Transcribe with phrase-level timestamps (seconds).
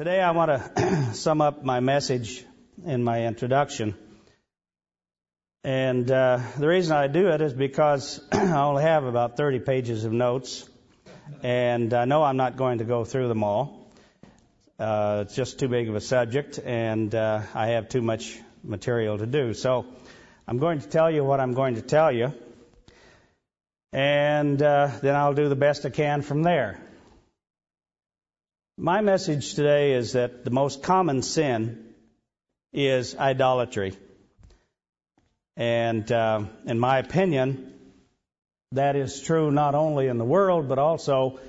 [0.00, 2.42] Today I want to sum up my message
[2.86, 3.94] in my introduction.
[5.62, 10.06] And uh, the reason I do it is because I only have about 30 pages
[10.06, 10.66] of notes,
[11.42, 13.92] and I know I'm not going to go through them all.
[14.78, 19.18] Uh, it's just too big of a subject, and uh, I have too much material
[19.18, 19.52] to do.
[19.52, 19.84] So
[20.48, 22.32] I'm going to tell you what I'm going to tell you,
[23.92, 26.80] and uh, then I'll do the best I can from there.
[28.82, 31.92] My message today is that the most common sin
[32.72, 33.92] is idolatry.
[35.54, 37.74] And uh, in my opinion,
[38.72, 41.40] that is true not only in the world, but also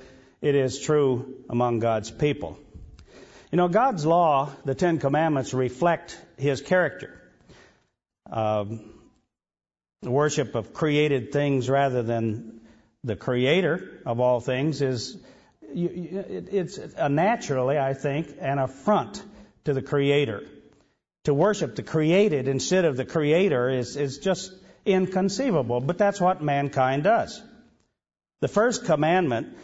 [0.42, 2.58] it is true among God's people.
[3.50, 7.18] You know, God's law, the Ten Commandments, reflect His character.
[8.30, 8.92] Um,
[10.02, 12.60] the worship of created things rather than
[13.04, 15.16] the Creator of all things is
[15.74, 19.22] it's a naturally, I think, an affront
[19.64, 20.44] to the Creator.
[21.24, 24.52] To worship the created instead of the Creator is, is just
[24.84, 27.40] inconceivable, but that's what mankind does.
[28.40, 29.56] The first commandment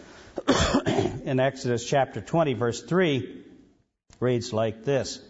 [1.25, 3.45] in Exodus chapter 20, verse 3,
[4.21, 5.21] reads like this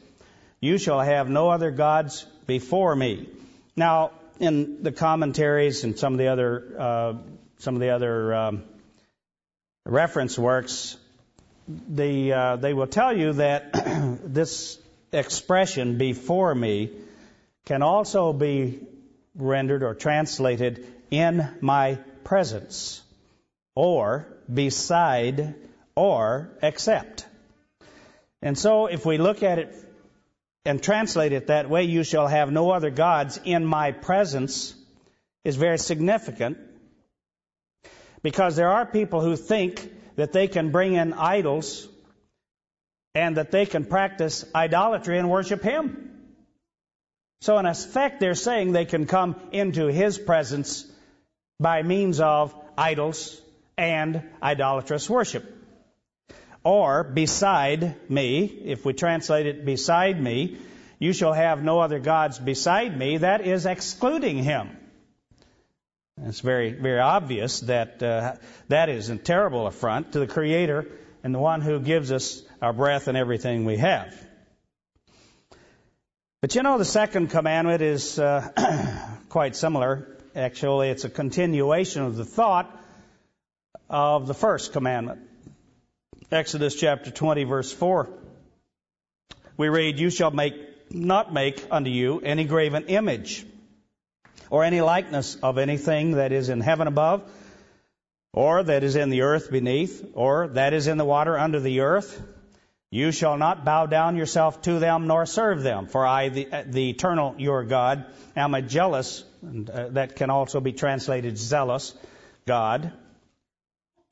[0.60, 3.28] You shall have no other gods before me.
[3.76, 7.14] Now, in the commentaries and some of the other, uh,
[7.58, 8.64] some of the other um,
[9.88, 10.96] reference works,
[11.66, 13.72] the, uh, they will tell you that
[14.24, 14.78] this
[15.12, 16.90] expression before me
[17.64, 18.80] can also be
[19.34, 23.02] rendered or translated in my presence
[23.74, 25.54] or beside
[25.94, 27.26] or except.
[28.42, 29.74] And so if we look at it
[30.64, 34.74] and translate it that way, you shall have no other gods in my presence
[35.44, 36.58] is very significant
[38.28, 41.88] because there are people who think that they can bring in idols
[43.14, 46.10] and that they can practice idolatry and worship Him.
[47.40, 50.84] So, in effect, they're saying they can come into His presence
[51.58, 53.40] by means of idols
[53.78, 55.46] and idolatrous worship.
[56.62, 60.58] Or, beside me, if we translate it beside me,
[60.98, 64.77] you shall have no other gods beside me, that is excluding Him.
[66.28, 68.36] It's very, very obvious that uh,
[68.68, 70.86] that is a terrible affront to the Creator
[71.22, 74.14] and the one who gives us our breath and everything we have.
[76.42, 80.18] But you know, the second commandment is uh, quite similar.
[80.36, 82.70] Actually, it's a continuation of the thought
[83.88, 85.20] of the first commandment.
[86.30, 88.08] Exodus chapter 20, verse 4.
[89.56, 90.54] We read, You shall make,
[90.92, 93.46] not make unto you any graven image
[94.50, 97.22] or any likeness of anything that is in heaven above,
[98.32, 101.80] or that is in the earth beneath, or that is in the water under the
[101.80, 102.22] earth.
[102.90, 106.90] You shall not bow down yourself to them nor serve them, for I, the, the
[106.90, 111.94] eternal your God, am a jealous, and uh, that can also be translated zealous,
[112.46, 112.92] God,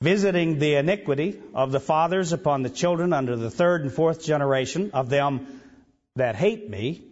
[0.02, 4.90] visiting the iniquity of the fathers upon the children under the third and fourth generation
[4.92, 5.62] of them
[6.16, 7.02] that hate me,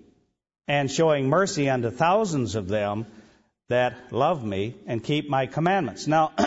[0.67, 3.07] and showing mercy unto thousands of them
[3.69, 6.07] that love me and keep my commandments.
[6.07, 6.33] Now,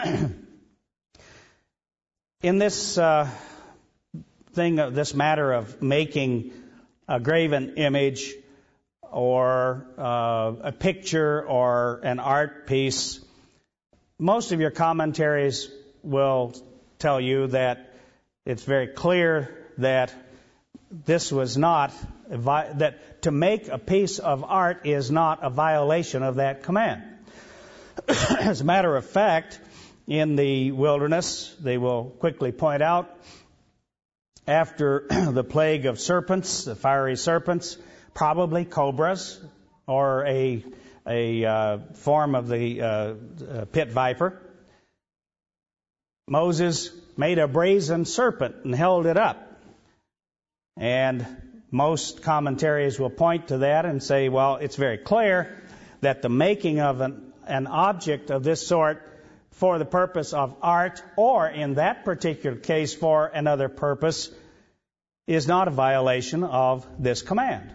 [2.41, 3.29] in this uh,
[4.53, 6.53] thing, this matter of making
[7.07, 8.33] a graven image
[9.01, 13.19] or uh, a picture or an art piece,
[14.19, 15.69] most of your commentaries
[16.03, 16.53] will
[16.99, 17.93] tell you that
[18.45, 20.13] it's very clear that
[20.91, 21.93] this was not
[22.29, 27.03] that to make a piece of art is not a violation of that command.
[28.07, 29.59] As a matter of fact,
[30.07, 33.13] in the wilderness, they will quickly point out,
[34.47, 37.77] after the plague of serpents, the fiery serpents,
[38.13, 39.37] probably cobras
[39.87, 40.63] or a,
[41.05, 44.41] a uh, form of the uh, uh pit viper,
[46.29, 49.59] Moses made a brazen serpent and held it up.
[50.77, 51.25] And
[51.71, 55.61] most commentaries will point to that and say, well, it's very clear
[56.01, 59.01] that the making of an, an object of this sort
[59.51, 64.29] for the purpose of art, or in that particular case for another purpose,
[65.25, 67.73] is not a violation of this command.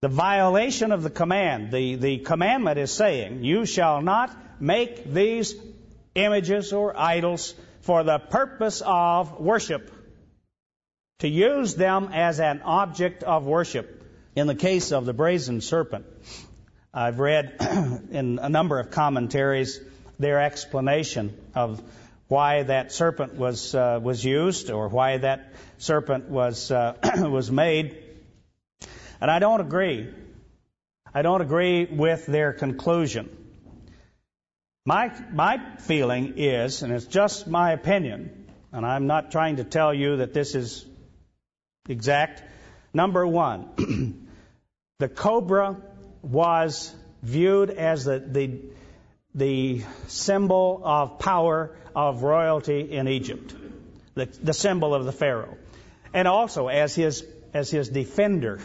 [0.00, 5.54] The violation of the command, the, the commandment is saying, You shall not make these
[6.14, 9.90] images or idols for the purpose of worship
[11.20, 13.96] to use them as an object of worship.
[14.36, 16.06] In the case of the brazen serpent,
[16.92, 17.56] I've read
[18.10, 19.80] in a number of commentaries
[20.18, 21.82] their explanation of
[22.28, 26.94] why that serpent was uh, was used or why that serpent was uh,
[27.28, 27.96] was made.
[29.20, 30.08] And I don't agree.
[31.12, 33.28] I don't agree with their conclusion.
[34.86, 39.92] My my feeling is, and it's just my opinion, and I'm not trying to tell
[39.92, 40.86] you that this is
[41.88, 42.42] exact.
[42.92, 44.28] Number one,
[44.98, 45.76] the cobra
[46.22, 48.60] was viewed as the, the,
[49.34, 53.54] the symbol of power of royalty in Egypt,
[54.14, 55.56] the, the symbol of the Pharaoh,
[56.12, 57.24] and also as his,
[57.54, 58.60] as his defender.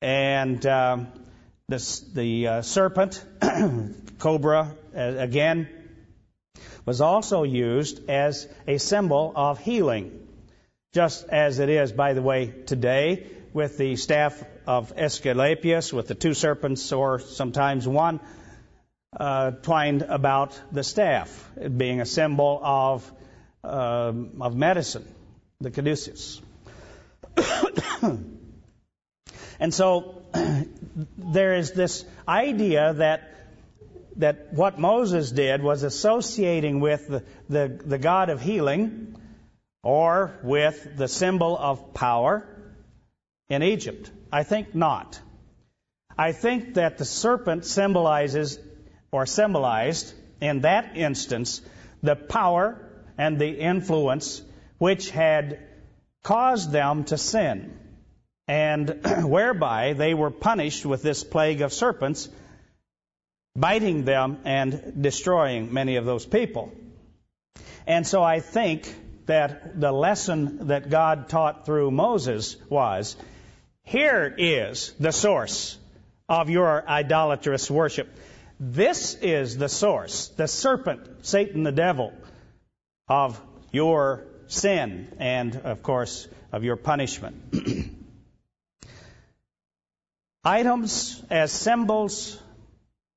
[0.00, 1.08] And um,
[1.68, 3.24] this, the uh, serpent,
[4.18, 5.68] cobra, uh, again,
[6.84, 10.23] was also used as a symbol of healing,
[10.94, 16.14] just as it is, by the way, today with the staff of Asclepius, with the
[16.14, 18.20] two serpents, or sometimes one,
[19.18, 23.12] uh, twined about the staff, being a symbol of,
[23.64, 25.04] uh, of medicine,
[25.60, 26.40] the caduceus.
[29.58, 30.22] and so
[31.18, 33.30] there is this idea that
[34.16, 39.16] that what Moses did was associating with the, the, the God of healing
[39.84, 42.44] or with the symbol of power
[43.48, 44.10] in Egypt.
[44.32, 45.20] I think not.
[46.18, 48.58] I think that the serpent symbolizes
[49.12, 51.60] or symbolized in that instance
[52.02, 52.78] the power
[53.18, 54.42] and the influence
[54.78, 55.60] which had
[56.22, 57.78] caused them to sin
[58.48, 62.28] and whereby they were punished with this plague of serpents
[63.56, 66.72] biting them and destroying many of those people.
[67.86, 68.92] And so I think
[69.26, 73.16] that the lesson that God taught through Moses was
[73.82, 75.78] here is the source
[76.28, 78.08] of your idolatrous worship.
[78.58, 82.12] This is the source, the serpent, Satan the devil,
[83.08, 83.40] of
[83.72, 87.54] your sin and, of course, of your punishment.
[90.44, 92.38] items as symbols,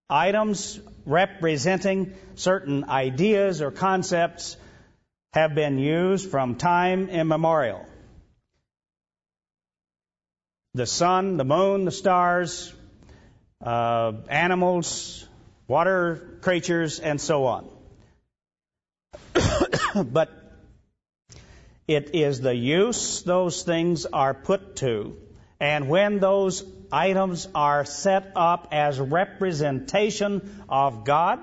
[0.09, 4.57] items representing certain ideas or concepts
[5.33, 7.85] have been used from time immemorial
[10.77, 12.71] the sun, the moon, the stars,
[13.65, 15.27] uh, animals,
[15.67, 17.67] water creatures, and so on.
[20.05, 20.29] but
[21.87, 25.17] it is the use those things are put to,
[25.59, 31.39] and when those items are set up as representation of God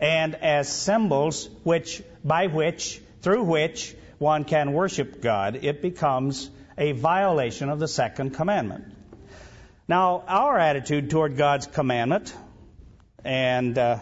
[0.00, 6.92] and as symbols which by which through which one can worship God, it becomes a
[6.92, 8.96] violation of the second commandment.
[9.88, 12.34] Now, our attitude toward God's commandment
[13.24, 13.98] and uh,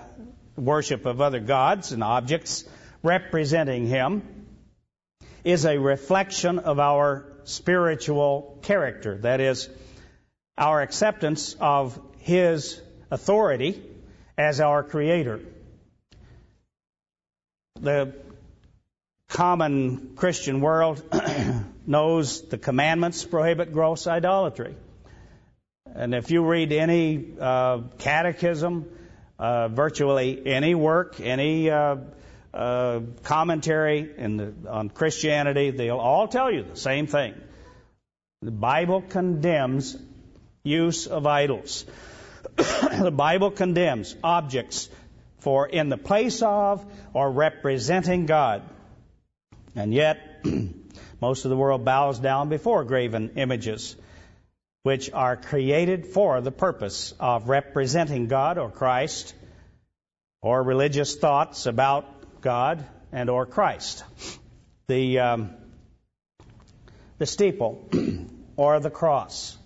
[0.57, 2.65] worship of other gods and objects
[3.03, 4.23] representing Him
[5.45, 9.19] is a reflection of our spiritual character.
[9.19, 9.69] That is,
[10.57, 12.81] our acceptance of His
[13.11, 13.83] authority
[14.37, 15.41] as our Creator.
[17.81, 18.13] The
[19.29, 21.01] common Christian world
[21.87, 24.75] knows the commandments prohibit gross idolatry.
[25.95, 28.91] And if you read any uh, catechism,
[29.39, 31.97] uh, virtually any work, any uh,
[32.53, 37.35] uh commentary the, on Christianity, they'll all tell you the same thing.
[38.43, 39.97] The Bible condemns
[40.65, 41.85] use of idols.
[42.57, 44.89] the Bible condemns objects
[45.39, 48.63] for in the place of or representing God.
[49.75, 50.45] And yet,
[51.21, 53.97] most of the world bows down before graven images,
[54.83, 59.35] which are created for the purpose of representing God or Christ,
[60.41, 64.05] or religious thoughts about God and or Christ.
[64.87, 65.51] The um,
[67.19, 67.89] the steeple
[68.57, 69.57] or the cross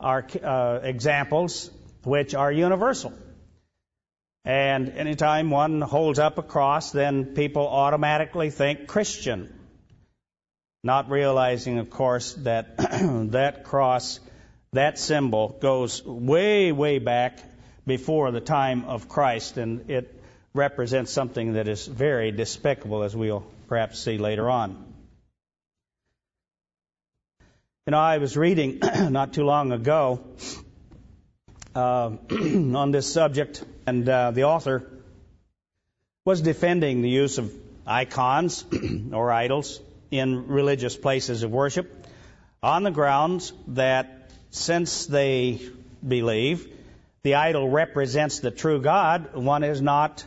[0.00, 1.70] are uh, examples
[2.04, 3.12] which are universal.
[4.44, 9.52] And anytime one holds up a cross, then people automatically think Christian.
[10.82, 12.76] Not realizing, of course, that
[13.30, 14.18] that cross,
[14.72, 17.38] that symbol goes way, way back
[17.86, 20.20] before the time of Christ, and it
[20.54, 24.92] represents something that is very despicable, as we'll perhaps see later on.
[27.86, 28.80] You know, I was reading
[29.10, 30.20] not too long ago
[31.74, 34.88] uh, on this subject, and uh, the author
[36.24, 37.52] was defending the use of
[37.86, 38.64] icons
[39.12, 42.06] or idols in religious places of worship
[42.62, 45.60] on the grounds that since they
[46.06, 46.68] believe
[47.22, 50.24] the idol represents the true God, one is not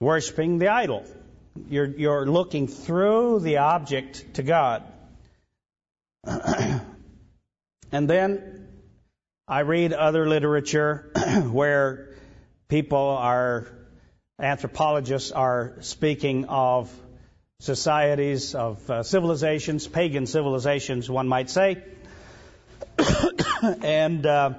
[0.00, 1.04] worshiping the idol.
[1.68, 4.84] You're, you're looking through the object to God.
[6.24, 8.68] and then
[9.46, 11.10] I read other literature
[11.50, 12.07] where
[12.68, 13.66] people are,
[14.38, 16.92] anthropologists are speaking of
[17.60, 21.82] societies, of uh, civilizations, pagan civilizations, one might say.
[23.82, 24.54] and uh,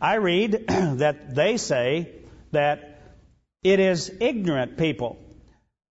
[0.00, 2.12] I read that they say
[2.52, 3.02] that
[3.62, 5.18] it is ignorant people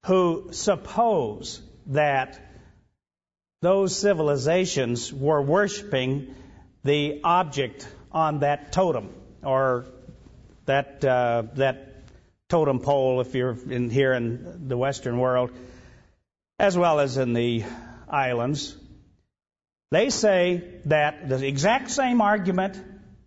[0.06, 2.40] who suppose that
[3.62, 6.34] those civilizations were worshiping
[6.84, 9.10] the object on that totem
[9.44, 9.86] or
[10.68, 11.96] that uh, that
[12.50, 15.52] totem pole if you're in here in the Western world,
[16.60, 17.66] as well as in the
[18.08, 18.76] islands.
[19.92, 22.82] They say that the exact same argument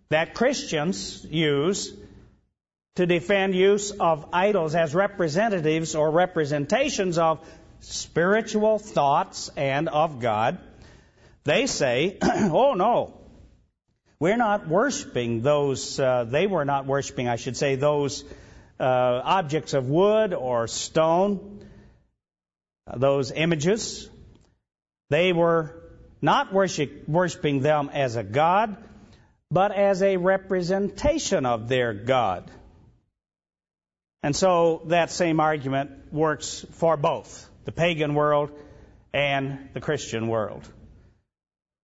[0.09, 1.91] that Christians use
[2.95, 7.39] to defend use of idols as representatives or representations of
[7.79, 10.59] spiritual thoughts and of God,
[11.43, 13.20] they say, oh no,
[14.21, 18.23] we're not worshiping those, uh, they were not worshiping, I should say, those
[18.79, 21.65] uh, objects of wood or stone,
[22.85, 24.07] uh, those images.
[25.09, 25.73] They were
[26.21, 28.77] not worship, worshiping them as a God,
[29.49, 32.51] but as a representation of their God.
[34.21, 38.51] And so that same argument works for both the pagan world
[39.15, 40.71] and the Christian world.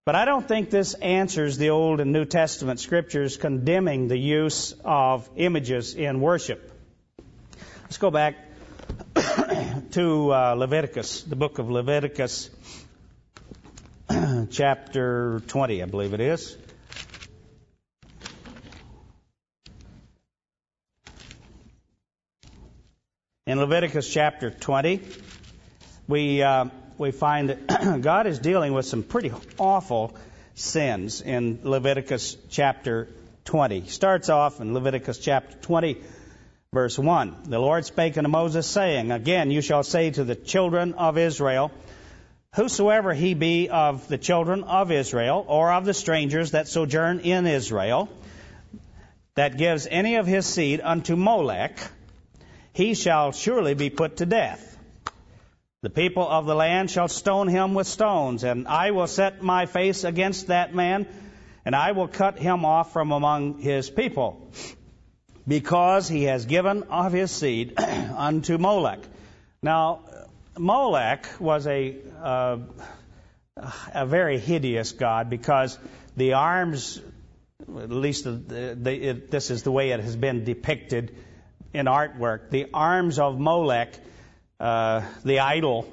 [0.07, 4.73] But I don't think this answers the Old and New Testament scriptures condemning the use
[4.85, 6.71] of images in worship.
[7.83, 8.37] Let's go back
[9.91, 12.49] to uh, Leviticus, the book of Leviticus,
[14.49, 16.55] chapter 20, I believe it is.
[23.45, 25.01] In Leviticus chapter 20,
[26.07, 26.67] we, uh,
[26.97, 30.15] we find that God is dealing with some pretty awful
[30.55, 33.07] sins in Leviticus chapter
[33.45, 33.81] 20.
[33.81, 35.97] He starts off in Leviticus chapter 20,
[36.73, 37.35] verse 1.
[37.45, 41.71] The Lord spake unto Moses, saying, Again, you shall say to the children of Israel,
[42.55, 47.45] Whosoever he be of the children of Israel, or of the strangers that sojourn in
[47.45, 48.09] Israel,
[49.35, 51.77] that gives any of his seed unto Molech,
[52.73, 54.76] he shall surely be put to death.
[55.87, 59.67] The people of the land shall stone him with stones, and I will set my
[59.67, 61.07] face against that man,
[61.63, 64.51] and I will cut him off from among his people,
[65.47, 68.99] because he has given of his seed unto Molech.
[69.63, 70.01] Now,
[70.57, 72.57] Molech was a uh,
[73.93, 75.79] a very hideous god because
[76.17, 77.01] the arms,
[77.61, 81.15] at least the, the, it, this is the way it has been depicted
[81.73, 82.49] in artwork.
[82.49, 83.97] The arms of Molech,
[84.59, 85.87] uh, the idol,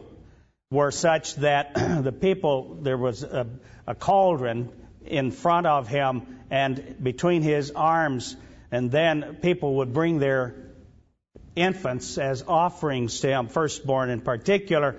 [0.71, 3.47] were such that the people, there was a,
[3.87, 4.71] a cauldron
[5.05, 8.37] in front of him and between his arms,
[8.71, 10.55] and then people would bring their
[11.55, 14.97] infants as offerings to him, firstborn in particular,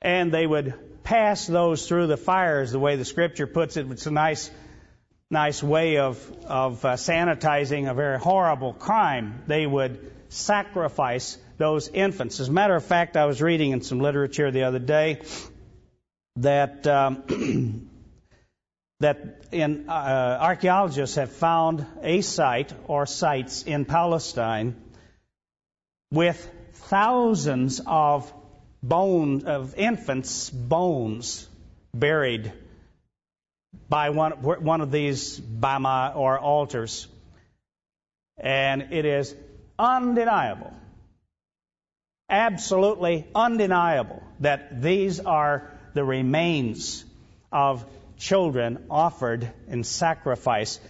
[0.00, 0.74] and they would
[1.04, 3.90] pass those through the fires, the way the scripture puts it.
[3.90, 4.50] It's a nice
[5.30, 9.42] nice way of, of uh, sanitizing a very horrible crime.
[9.46, 12.40] They would sacrifice those infants.
[12.40, 15.20] As a matter of fact, I was reading in some literature the other day
[16.34, 17.22] that um,
[19.00, 24.74] that in uh, archaeologists have found a site or sites in Palestine
[26.10, 26.50] with
[26.90, 28.32] thousands of
[28.82, 31.48] bones of infants' bones
[31.94, 32.52] buried
[33.88, 37.06] by one, one of these bama or altars.
[38.36, 39.32] And it is
[39.78, 40.72] undeniable,
[42.32, 47.04] absolutely undeniable, that these are the remains
[47.52, 47.84] of
[48.18, 50.80] children offered in sacrifice.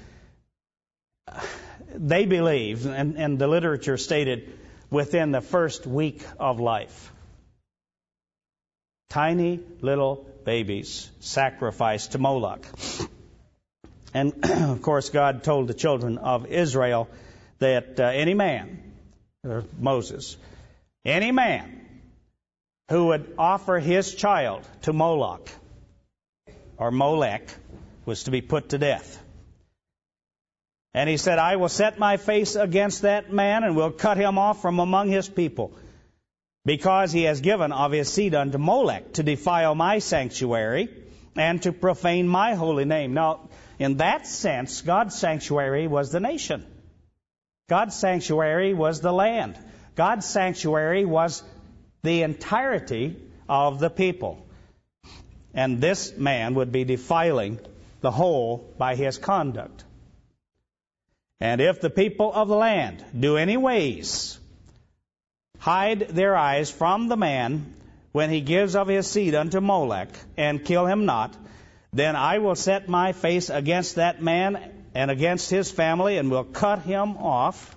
[1.94, 4.56] They believe, and, and the literature stated,
[4.88, 7.12] within the first week of life.
[9.10, 12.64] Tiny little babies sacrificed to Moloch.
[14.14, 17.08] And of course, God told the children of Israel
[17.58, 18.78] that uh, any man,
[19.78, 20.36] Moses,
[21.04, 21.80] any man
[22.88, 25.48] who would offer his child to Moloch
[26.76, 27.48] or Molech
[28.04, 29.18] was to be put to death.
[30.94, 34.38] And he said, I will set my face against that man and will cut him
[34.38, 35.72] off from among his people
[36.64, 40.88] because he has given of his seed unto Molech to defile my sanctuary
[41.34, 43.14] and to profane my holy name.
[43.14, 46.66] Now, in that sense, God's sanctuary was the nation.
[47.68, 49.58] God's sanctuary was the land.
[49.94, 51.42] God's sanctuary was
[52.02, 53.16] the entirety
[53.48, 54.46] of the people.
[55.54, 57.58] And this man would be defiling
[58.00, 59.84] the whole by his conduct.
[61.40, 64.38] And if the people of the land do any ways
[65.58, 67.74] hide their eyes from the man
[68.10, 71.36] when he gives of his seed unto Molech, and kill him not,
[71.92, 74.58] then I will set my face against that man
[74.94, 77.74] and against his family, and will cut him off.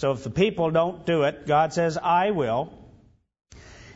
[0.00, 2.72] So if the people don't do it, God says, I will.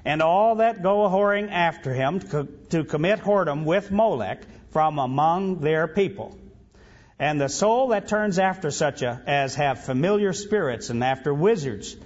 [0.05, 2.21] And all that go a whoring after him
[2.69, 6.37] to commit whoredom with Molech from among their people.
[7.19, 11.97] And the soul that turns after such a, as have familiar spirits and after wizards,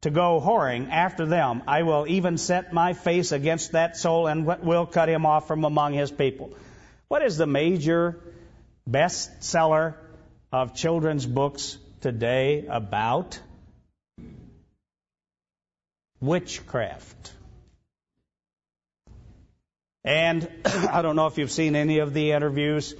[0.00, 1.62] to go whoring after them.
[1.66, 5.64] I will even set my face against that soul and will cut him off from
[5.64, 6.54] among his people.
[7.08, 8.18] What is the major
[8.88, 9.96] bestseller
[10.50, 13.40] of children's books today about?
[16.20, 17.32] Witchcraft.
[20.04, 22.94] And I don't know if you've seen any of the interviews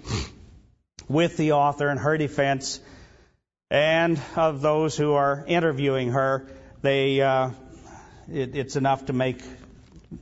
[1.08, 2.80] with the author and her defense
[3.70, 6.48] and of those who are interviewing her
[6.82, 7.50] they, uh,
[8.30, 9.40] it, it's enough to make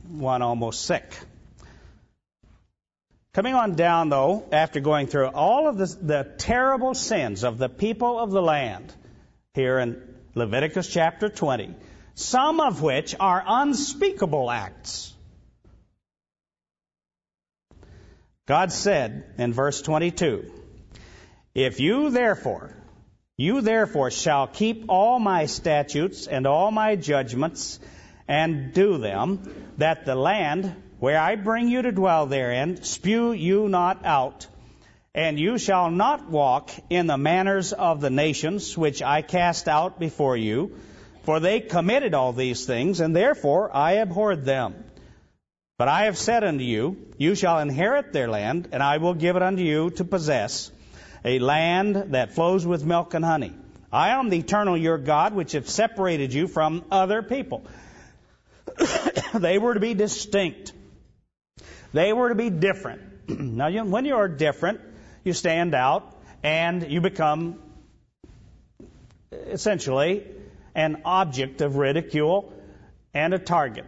[0.07, 1.11] one almost sick.
[3.33, 8.19] Coming on down, though, after going through all of the terrible sins of the people
[8.19, 8.93] of the land
[9.53, 10.01] here in
[10.35, 11.73] Leviticus chapter 20,
[12.13, 15.13] some of which are unspeakable acts.
[18.47, 20.51] God said in verse 22,
[21.55, 22.75] If you therefore
[23.41, 27.79] you therefore shall keep all my statutes and all my judgments
[28.27, 33.67] and do them, that the land where I bring you to dwell therein spew you
[33.67, 34.45] not out.
[35.15, 39.99] And you shall not walk in the manners of the nations which I cast out
[39.99, 40.77] before you,
[41.23, 44.75] for they committed all these things, and therefore I abhorred them.
[45.79, 49.35] But I have said unto you, You shall inherit their land, and I will give
[49.35, 50.71] it unto you to possess
[51.25, 53.53] a land that flows with milk and honey.
[53.91, 57.65] I am the eternal your God, which have separated you from other people.
[59.33, 60.73] they were to be distinct.
[61.93, 63.01] They were to be different.
[63.27, 64.81] now, when you are different,
[65.23, 67.59] you stand out and you become
[69.31, 70.25] essentially
[70.73, 72.53] an object of ridicule
[73.13, 73.85] and a target.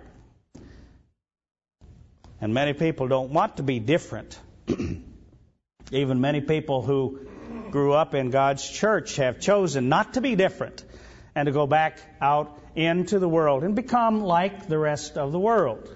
[2.42, 4.38] And many people don't want to be different.
[5.92, 7.20] Even many people who
[7.72, 10.84] grew up in God's church have chosen not to be different
[11.36, 15.39] and to go back out into the world and become like the rest of the
[15.39, 15.89] world.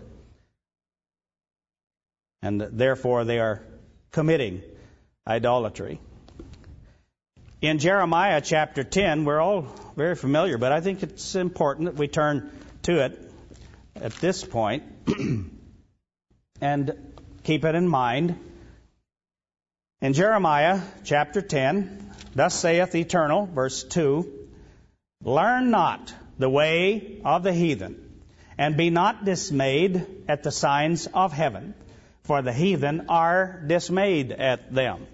[2.41, 3.63] And therefore they are
[4.11, 4.61] committing
[5.27, 5.99] idolatry.
[7.61, 12.07] In Jeremiah chapter 10, we're all very familiar, but I think it's important that we
[12.07, 12.51] turn
[12.83, 13.19] to it
[13.95, 14.83] at this point
[16.61, 18.37] and keep it in mind.
[20.01, 24.47] In Jeremiah chapter 10, thus saith Eternal, verse 2,
[25.23, 28.21] Learn not the way of the heathen,
[28.57, 31.73] and be not dismayed at the signs of heaven,
[32.27, 35.07] for the heathen are dismayed at them.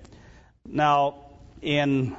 [0.66, 1.16] Now,
[1.62, 2.16] in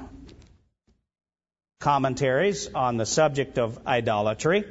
[1.81, 4.63] commentaries on the subject of idolatry,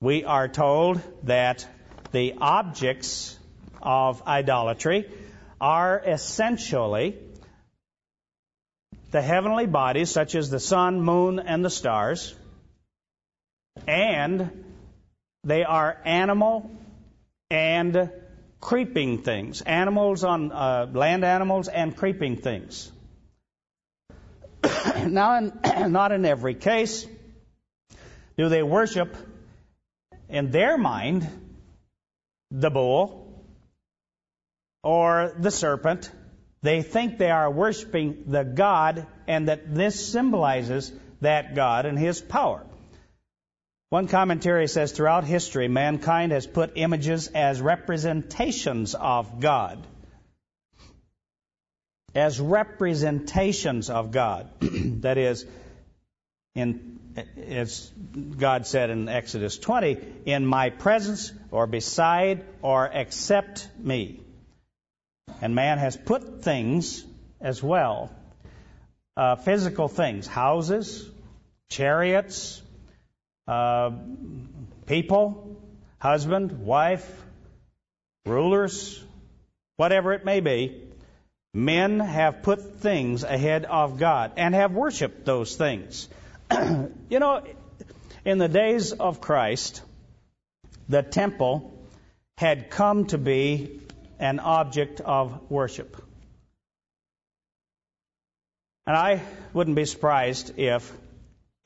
[0.00, 1.68] we are told that
[2.12, 3.38] the objects
[3.82, 5.10] of idolatry
[5.60, 7.18] are essentially
[9.10, 12.34] the heavenly bodies, such as the sun, moon, and the stars,
[13.86, 14.64] and
[15.44, 16.70] they are animal
[17.50, 18.10] and
[18.60, 19.60] creeping things.
[19.62, 22.90] Animals on uh, land animals and creeping things.
[25.06, 25.52] now, in,
[25.92, 27.06] not in every case
[28.36, 29.16] do they worship
[30.28, 31.28] in their mind
[32.50, 33.44] the bull
[34.82, 36.10] or the serpent.
[36.62, 42.20] They think they are worshiping the God and that this symbolizes that God and his
[42.20, 42.64] power.
[43.88, 49.86] One commentary says throughout history, mankind has put images as representations of God.
[52.12, 54.48] As representations of God.
[55.02, 55.46] that is,
[56.56, 56.98] in,
[57.46, 57.88] as
[58.36, 64.20] God said in Exodus 20, in my presence or beside or accept me.
[65.40, 67.04] And man has put things
[67.40, 68.10] as well,
[69.16, 71.08] uh, physical things, houses,
[71.68, 72.62] chariots,
[73.46, 73.90] uh,
[74.86, 75.56] people,
[75.98, 77.06] husband, wife,
[78.24, 79.02] rulers,
[79.76, 80.82] whatever it may be.
[81.54, 86.08] Men have put things ahead of God and have worshiped those things.
[87.08, 87.42] you know,
[88.26, 89.82] In the days of Christ,
[90.88, 91.72] the temple
[92.38, 93.80] had come to be
[94.18, 95.96] an object of worship.
[98.86, 100.92] And I wouldn't be surprised if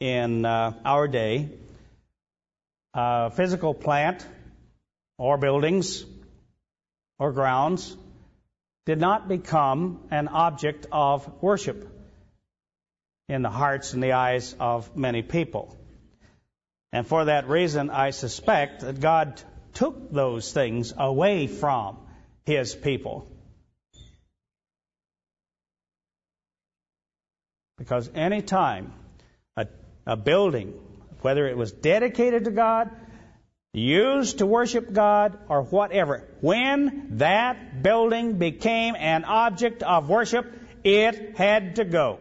[0.00, 1.48] in uh, our day,
[2.94, 4.26] a physical plant
[5.18, 6.04] or buildings
[7.18, 7.96] or grounds
[8.86, 11.88] did not become an object of worship
[13.28, 15.76] in the hearts and the eyes of many people.
[16.92, 19.40] And for that reason, I suspect that God
[19.74, 21.98] took those things away from
[22.44, 23.30] his people.
[27.78, 28.92] Because any time
[29.56, 29.68] a,
[30.06, 30.74] a building,
[31.22, 32.90] whether it was dedicated to God,
[33.72, 40.46] used to worship God, or whatever, when that building became an object of worship,
[40.82, 42.18] it had to go.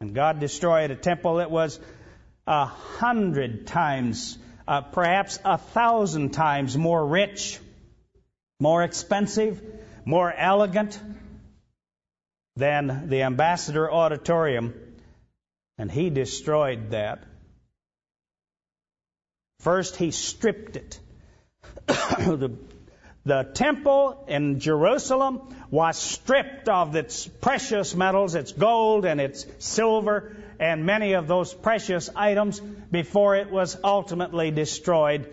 [0.00, 1.78] And God destroyed a temple that was
[2.46, 7.58] a hundred times, uh, perhaps a thousand times more rich,
[8.60, 9.62] more expensive,
[10.04, 10.98] more elegant
[12.56, 14.74] than the Ambassador Auditorium,
[15.78, 17.24] and he destroyed that.
[19.60, 21.00] First, he stripped it.
[21.86, 22.56] the,
[23.24, 30.36] the temple in Jerusalem was stripped of its precious metals, its gold and its silver,
[30.60, 35.32] and many of those precious items before it was ultimately destroyed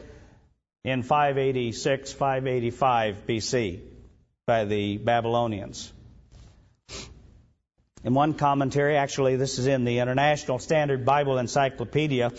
[0.83, 3.81] in 586, 585 BC
[4.47, 5.91] by the Babylonians.
[8.03, 12.31] In one commentary, actually, this is in the International Standard Bible Encyclopedia,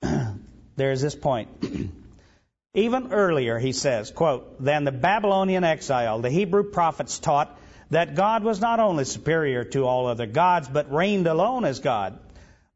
[0.76, 1.48] there is this point.
[2.74, 7.58] Even earlier, he says, quote, than the Babylonian exile, the Hebrew prophets taught
[7.90, 12.18] that God was not only superior to all other gods, but reigned alone as God,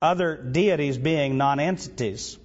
[0.02, 2.38] other deities being nonentities.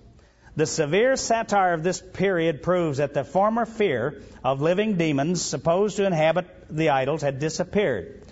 [0.55, 5.97] The severe satire of this period proves that the former fear of living demons supposed
[5.97, 8.24] to inhabit the idols had disappeared.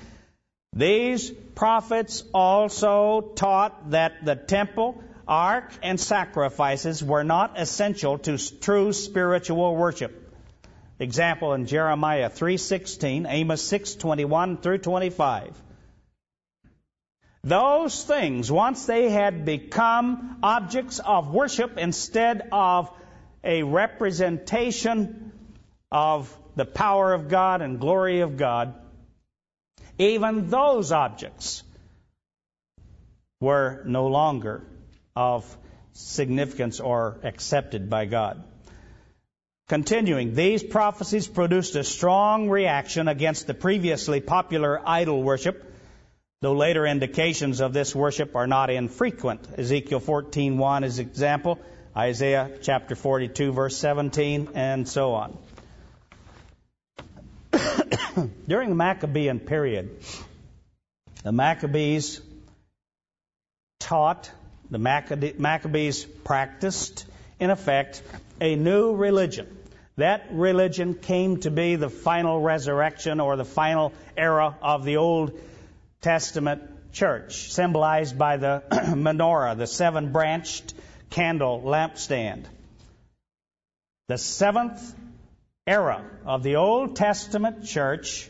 [0.76, 8.92] These prophets also taught that the temple, ark, and sacrifices were not essential to true
[8.92, 10.20] spiritual worship.
[11.00, 15.62] Example in Jeremiah 3:16, Amos 6:21 through 25.
[17.44, 22.90] Those things, once they had become objects of worship instead of
[23.44, 25.34] a representation
[25.92, 28.74] of the power of God and glory of God,
[29.98, 31.64] even those objects
[33.40, 34.64] were no longer
[35.16, 35.58] of
[35.94, 38.44] significance or accepted by God.
[39.70, 45.74] Continuing, these prophecies produced a strong reaction against the previously popular idol worship,
[46.42, 49.48] though later indications of this worship are not infrequent.
[49.58, 51.60] Ezekiel 14:1 is an example,
[51.96, 55.38] Isaiah chapter 42 verse 17 and so on.
[58.48, 60.00] During the Maccabean period,
[61.24, 62.22] the Maccabees
[63.80, 64.32] taught,
[64.70, 67.06] the Maccabees practiced,
[67.40, 68.02] in effect,
[68.42, 69.58] a new religion.
[69.98, 75.40] That religion came to be the final resurrection or the final era of the Old
[76.02, 80.74] Testament church, symbolized by the menorah, the seven branched
[81.10, 82.46] candle lampstand.
[84.08, 84.96] The seventh
[85.66, 88.30] era of the Old Testament church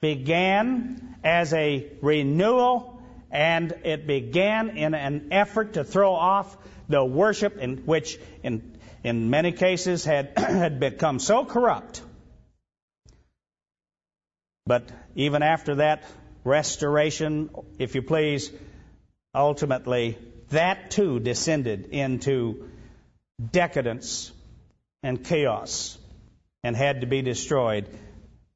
[0.00, 6.56] began as a renewal and it began in an effort to throw off
[6.88, 12.02] the worship in which in in many cases had had become so corrupt.
[14.66, 16.04] But even after that
[16.44, 18.50] restoration if you please
[19.34, 20.18] ultimately
[20.50, 22.68] that too descended into
[23.52, 24.32] decadence
[25.02, 25.98] and chaos
[26.64, 27.88] and had to be destroyed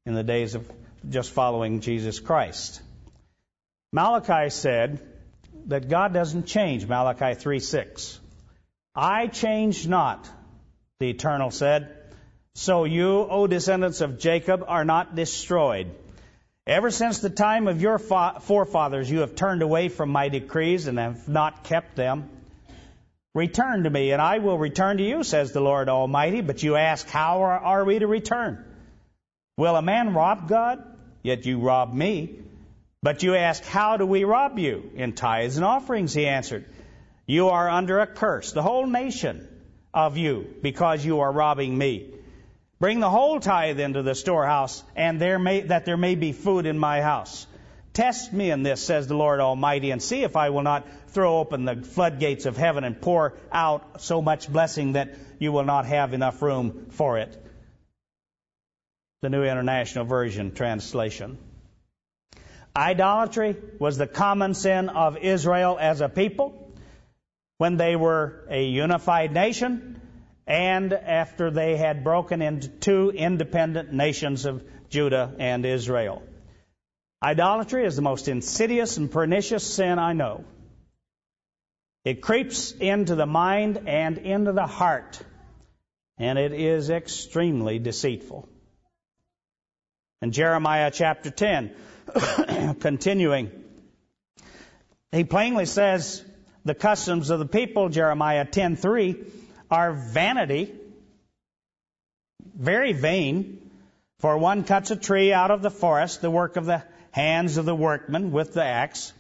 [0.07, 0.71] in the days of
[1.09, 2.83] just following Jesus Christ.
[3.93, 5.01] Malachi said
[5.67, 8.19] that God doesn't change, Malachi 3:6.
[8.95, 10.29] I change not,
[10.99, 11.97] the Eternal said.
[12.55, 15.91] So you, O descendants of Jacob, are not destroyed.
[16.67, 20.99] Ever since the time of your forefathers, you have turned away from my decrees and
[20.99, 22.29] have not kept them.
[23.35, 26.43] Return to me, and I will return to you, says the Lord Almighty.
[26.43, 28.63] But you ask, How are we to return?
[29.57, 30.85] Will a man rob God?
[31.23, 32.41] Yet you rob me.
[33.03, 34.91] But you ask, How do we rob you?
[34.95, 36.67] In tithes and offerings, he answered.
[37.27, 39.49] You are under a curse, the whole nation
[39.95, 42.11] of you, because you are robbing me.
[42.81, 46.67] Bring the whole tithe into the storehouse, and there may, that there may be food
[46.67, 47.47] in my house.
[47.93, 51.39] Test me in this, says the Lord Almighty, and see if I will not throw
[51.39, 55.85] open the floodgates of heaven and pour out so much blessing that you will not
[55.85, 57.39] have enough room for it.
[59.21, 61.37] The New International Version translation.
[62.75, 66.73] Idolatry was the common sin of Israel as a people
[67.59, 70.01] when they were a unified nation
[70.47, 76.23] and after they had broken into two independent nations of Judah and Israel.
[77.23, 80.45] Idolatry is the most insidious and pernicious sin I know.
[82.05, 85.23] It creeps into the mind and into the heart,
[86.19, 88.49] and it is extremely deceitful.
[90.21, 91.73] In Jeremiah chapter 10,
[92.81, 93.53] continuing,
[95.13, 96.25] he plainly says
[96.65, 99.31] the customs of the people, Jeremiah 10:3,
[99.71, 100.75] are vanity,
[102.57, 103.71] very vain.
[104.19, 107.65] For one cuts a tree out of the forest, the work of the hands of
[107.65, 109.13] the workmen with the axe.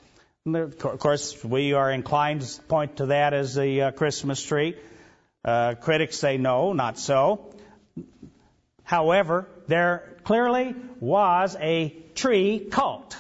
[0.45, 4.77] Of course, we are inclined to point to that as the uh, Christmas tree.
[5.45, 7.55] Uh, critics say no, not so.
[8.83, 13.17] However, there clearly was a tree cult,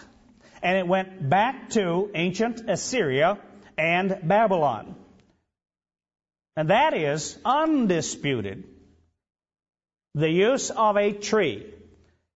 [0.62, 3.38] and it went back to ancient Assyria
[3.78, 4.96] and Babylon.
[6.56, 8.64] And that is undisputed.
[10.14, 11.72] The use of a tree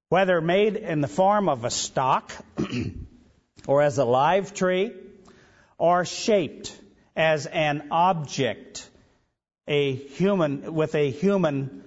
[0.09, 2.33] whether made in the form of a stock
[3.67, 4.93] or as a live tree
[5.79, 6.79] or shaped
[7.17, 8.89] as an object,
[9.67, 11.83] a human with a human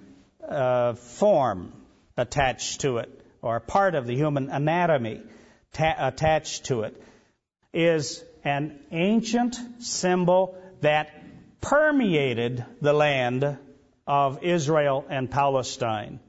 [0.46, 1.72] uh, form
[2.16, 3.08] attached to it
[3.42, 5.22] or part of the human anatomy
[5.72, 7.02] ta- attached to it
[7.72, 11.10] is an ancient symbol that
[11.60, 13.58] permeated the land
[14.06, 16.20] of Israel and Palestine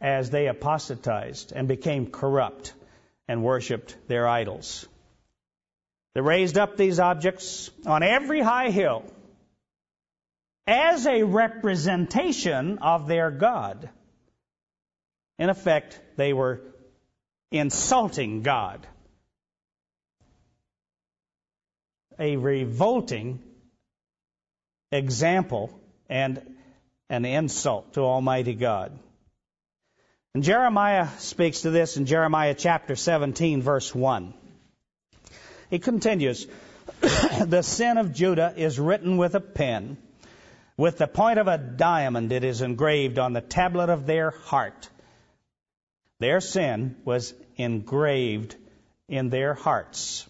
[0.00, 2.72] as they apostatized and became corrupt
[3.28, 4.88] and worshiped their idols.
[6.14, 9.04] They raised up these objects on every high hill
[10.66, 13.88] as a representation of their God.
[15.38, 16.60] In effect, they were
[17.50, 18.86] insulting God.
[22.18, 23.42] A revolting
[24.92, 25.70] example
[26.08, 26.42] and
[27.08, 28.98] an insult to Almighty God.
[30.34, 34.32] And Jeremiah speaks to this in Jeremiah chapter 17, verse 1.
[35.70, 36.46] He continues,
[37.44, 39.96] The sin of Judah is written with a pen.
[40.76, 44.88] With the point of a diamond it is engraved on the tablet of their heart.
[46.20, 48.54] Their sin was engraved
[49.08, 50.28] in their hearts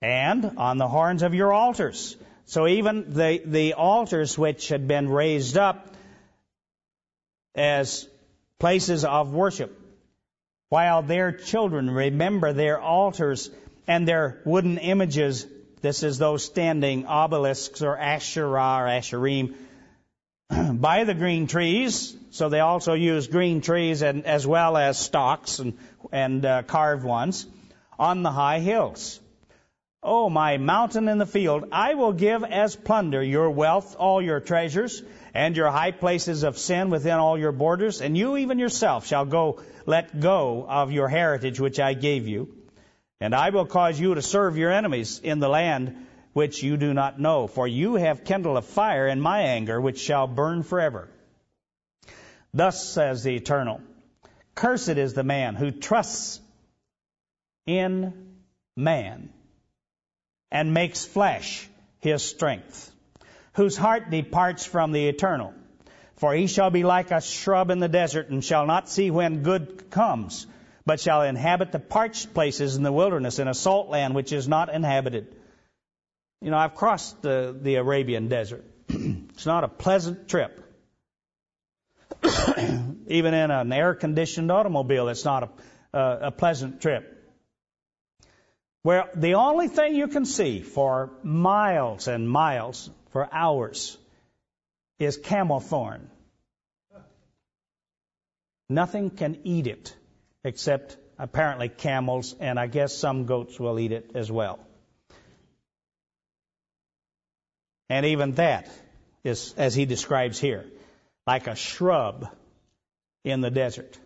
[0.00, 2.16] and on the horns of your altars.
[2.46, 5.94] So even the, the altars which had been raised up
[7.54, 8.08] as
[8.62, 9.76] places of worship,
[10.68, 13.50] while their children remember their altars
[13.88, 15.48] and their wooden images.
[15.80, 19.56] This is those standing obelisks or Asherah or Asherim
[20.80, 22.16] by the green trees.
[22.30, 25.76] So they also use green trees and as well as stalks and,
[26.12, 27.44] and uh, carved ones
[27.98, 29.18] on the high hills.
[30.04, 34.38] Oh, my mountain in the field, I will give as plunder your wealth, all your
[34.38, 35.02] treasures,
[35.34, 39.24] and your high places of sin within all your borders, and you even yourself shall
[39.24, 42.54] go let go of your heritage which I gave you.
[43.20, 46.92] And I will cause you to serve your enemies in the land which you do
[46.92, 51.08] not know, for you have kindled a fire in my anger which shall burn forever.
[52.54, 53.80] Thus says the Eternal,
[54.54, 56.40] Cursed is the man who trusts
[57.66, 58.36] in
[58.76, 59.30] man
[60.50, 61.68] and makes flesh
[62.00, 62.90] his strength
[63.54, 65.54] whose heart departs from the eternal.
[66.16, 69.42] For he shall be like a shrub in the desert, and shall not see when
[69.42, 70.46] good comes,
[70.86, 74.46] but shall inhabit the parched places in the wilderness, in a salt land which is
[74.46, 75.34] not inhabited.
[76.40, 78.64] You know, I've crossed the, the Arabian desert.
[78.88, 80.58] it's not a pleasant trip.
[83.06, 85.42] Even in an air conditioned automobile, it's not
[85.92, 87.12] a, a, a pleasant trip
[88.82, 93.96] where the only thing you can see for miles and miles for hours
[94.98, 96.10] is camel thorn.
[98.68, 99.94] Nothing can eat it
[100.44, 104.58] except apparently camels, and I guess some goats will eat it as well.
[107.88, 108.70] And even that
[109.22, 110.64] is, as he describes here,
[111.26, 112.28] like a shrub
[113.24, 113.98] in the desert.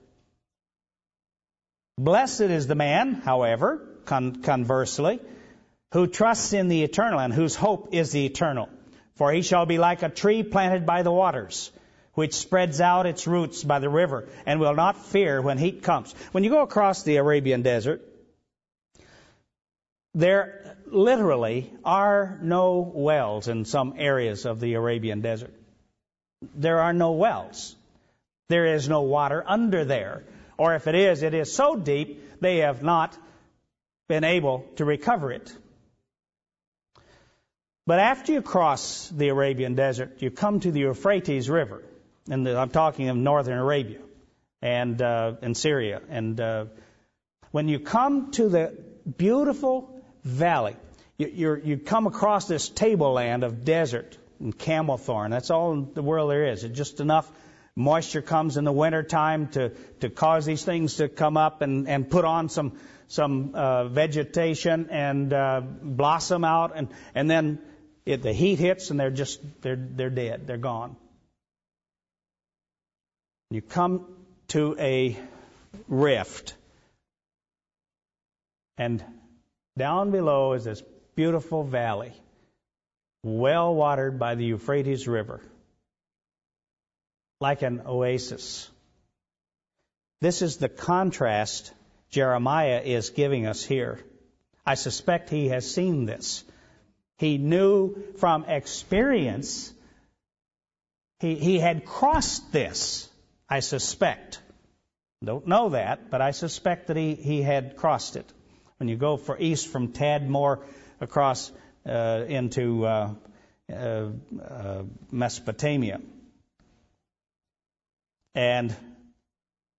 [1.96, 5.20] Blessed is the man, however, con- conversely,
[5.92, 8.68] who trusts in the eternal and whose hope is the eternal.
[9.16, 11.72] For he shall be like a tree planted by the waters,
[12.14, 16.14] which spreads out its roots by the river, and will not fear when heat comes.
[16.32, 18.02] When you go across the Arabian desert,
[20.14, 25.52] there literally are no wells in some areas of the Arabian desert.
[26.54, 27.74] There are no wells.
[28.48, 30.24] There is no water under there.
[30.58, 33.16] Or if it is, it is so deep they have not
[34.08, 35.52] been able to recover it.
[37.86, 41.82] But after you cross the Arabian desert, you come to the Euphrates River.
[42.28, 44.00] And I'm talking of northern Arabia
[44.60, 46.02] and uh, in Syria.
[46.08, 46.64] And uh,
[47.52, 48.76] when you come to the
[49.16, 50.74] beautiful valley,
[51.16, 55.30] you, you come across this tableland of desert and camel thorn.
[55.30, 56.64] That's all the world there is.
[56.64, 57.30] It's just enough
[57.76, 59.70] moisture comes in the winter time to,
[60.00, 62.72] to cause these things to come up and, and put on some
[63.08, 67.60] some uh, vegetation and uh, blossom out, and and then
[68.06, 70.46] it, the heat hits and they're just they're they're dead.
[70.46, 70.96] They're gone.
[73.50, 74.06] You come
[74.48, 75.16] to a
[75.88, 76.54] rift,
[78.78, 79.04] and
[79.76, 80.82] down below is this
[81.16, 82.12] beautiful valley,
[83.24, 85.40] well watered by the Euphrates River,
[87.40, 88.70] like an oasis.
[90.20, 91.72] This is the contrast
[92.10, 94.00] Jeremiah is giving us here.
[94.64, 96.44] I suspect he has seen this.
[97.18, 99.72] He knew from experience,
[101.20, 103.08] he, he had crossed this,
[103.48, 104.40] I suspect.
[105.24, 108.30] Don't know that, but I suspect that he, he had crossed it.
[108.78, 110.62] When you go for east from Tadmor
[111.00, 111.50] across
[111.86, 113.14] uh, into uh,
[113.72, 116.00] uh, uh Mesopotamia.
[118.34, 118.76] And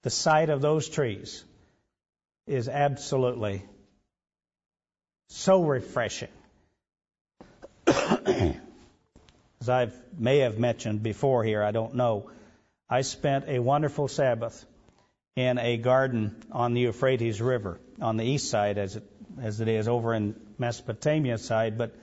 [0.02, 1.44] the sight of those trees
[2.48, 3.64] is absolutely
[5.28, 6.30] so refreshing.
[9.68, 12.30] As I may have mentioned before here, I don't know.
[12.90, 14.66] I spent a wonderful Sabbath
[15.36, 19.04] in a garden on the Euphrates River, on the east side as it,
[19.42, 21.94] as it is over in Mesopotamia side, but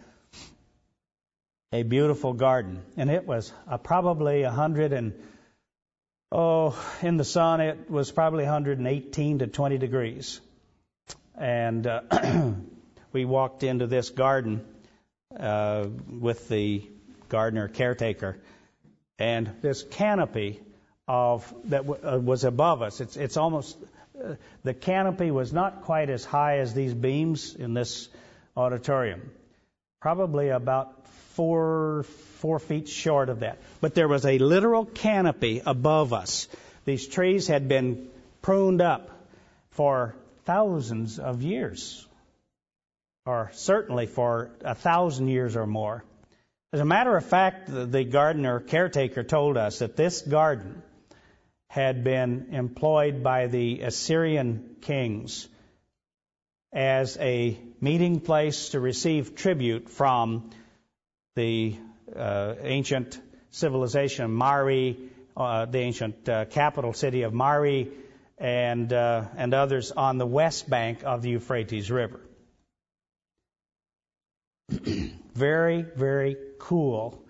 [1.72, 2.82] a beautiful garden.
[2.98, 5.14] And it was uh, probably a hundred and
[6.30, 10.38] oh, in the sun, it was probably 118 to 20 degrees.
[11.34, 12.02] And uh,
[13.14, 14.66] we walked into this garden
[15.34, 16.90] uh, with the
[17.28, 18.36] gardener caretaker,
[19.18, 20.60] and this canopy
[21.06, 23.00] of that w- uh, was above us.
[23.00, 23.76] It's it's almost
[24.22, 28.08] uh, the canopy was not quite as high as these beams in this
[28.56, 29.30] auditorium,
[30.00, 32.04] probably about four
[32.38, 33.58] four feet short of that.
[33.80, 36.48] But there was a literal canopy above us.
[36.84, 38.08] These trees had been
[38.42, 39.10] pruned up
[39.70, 42.06] for thousands of years,
[43.26, 46.04] or certainly for a thousand years or more.
[46.74, 50.82] As a matter of fact, the gardener caretaker told us that this garden
[51.68, 55.46] had been employed by the Assyrian kings
[56.72, 60.50] as a meeting place to receive tribute from
[61.36, 61.76] the
[62.16, 64.98] uh, ancient civilization of Mari,
[65.36, 67.92] uh, the ancient uh, capital city of Mari,
[68.36, 72.20] and uh, and others on the west bank of the Euphrates River.
[75.34, 77.22] very, very cool.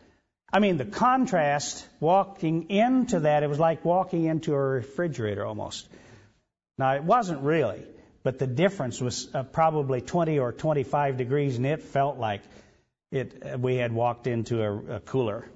[0.53, 5.89] I mean, the contrast walking into that, it was like walking into a refrigerator almost.
[6.79, 7.85] Now, it wasn't really,
[8.23, 12.43] but the difference was uh, probably 20 or 25 degrees, and it felt like
[13.11, 15.49] it, we had walked into a, a cooler.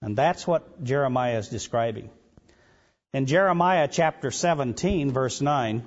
[0.00, 2.10] And that's what Jeremiah is describing.
[3.12, 5.82] In Jeremiah chapter 17, verse 9,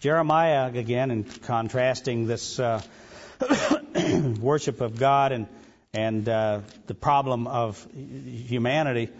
[0.00, 2.80] Jeremiah, again, in contrasting this uh,
[4.40, 5.46] worship of God and,
[5.92, 9.10] and uh, the problem of humanity,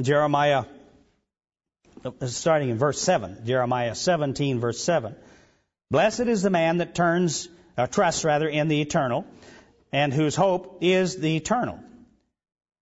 [0.00, 0.64] Jeremiah,
[2.24, 5.16] starting in verse 7, Jeremiah 17, verse 7.
[5.90, 9.26] Blessed is the man that turns, uh, trusts rather, in the eternal,
[9.92, 11.78] and whose hope is the eternal.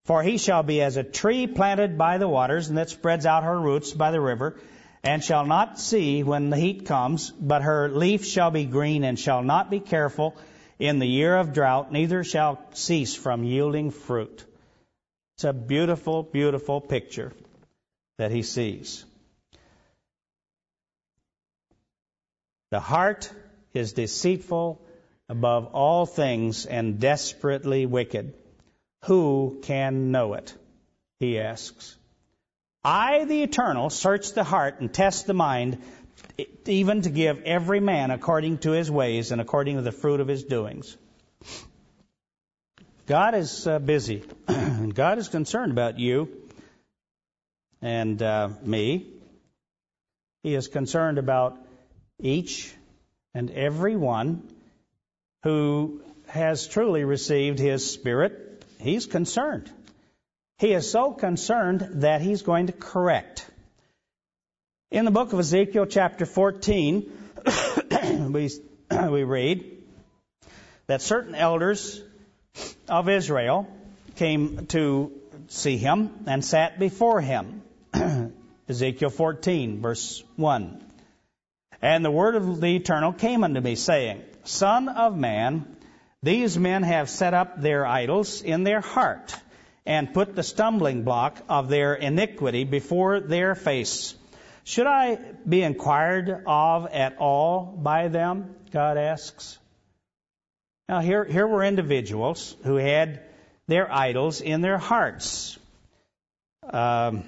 [0.05, 3.43] For he shall be as a tree planted by the waters, and that spreads out
[3.43, 4.55] her roots by the river,
[5.03, 9.19] and shall not see when the heat comes, but her leaf shall be green, and
[9.19, 10.37] shall not be careful
[10.79, 14.45] in the year of drought, neither shall cease from yielding fruit.
[15.37, 17.33] It's a beautiful, beautiful picture
[18.19, 19.05] that he sees.
[22.71, 23.31] The heart
[23.75, 24.81] is deceitful
[25.29, 28.35] above all things and desperately wicked.
[29.05, 30.55] Who can know it?
[31.19, 31.97] He asks.
[32.83, 35.79] I, the eternal, search the heart and test the mind,
[36.67, 40.29] even to give every man according to his ways and according to the fruit of
[40.29, 40.97] his doings.
[43.07, 46.29] God is uh, busy, and God is concerned about you
[47.83, 49.07] and uh, me.
[50.43, 51.59] He is concerned about
[52.19, 52.73] each
[53.35, 54.49] and every one
[55.43, 58.65] who has truly received His Spirit.
[58.79, 59.71] He's concerned.
[60.61, 63.51] He is so concerned that He's going to correct.
[64.91, 67.11] In the book of Ezekiel, chapter 14,
[68.31, 68.51] we,
[69.09, 69.79] we read
[70.87, 72.03] that certain elders
[72.91, 73.69] of Israel
[74.17, 75.13] came to
[75.49, 77.63] see him and sat before him.
[78.69, 80.85] Ezekiel 14, verse 1.
[81.81, 85.77] And the word of the Eternal came unto me, saying, Son of man,
[86.23, 89.35] these men have set up their idols in their heart,
[89.91, 94.15] and put the stumbling block of their iniquity before their face.
[94.63, 95.17] Should I
[95.49, 98.55] be inquired of at all by them?
[98.71, 99.59] God asks.
[100.89, 103.23] Now, here, here were individuals who had
[103.67, 105.59] their idols in their hearts.
[106.63, 107.25] Um,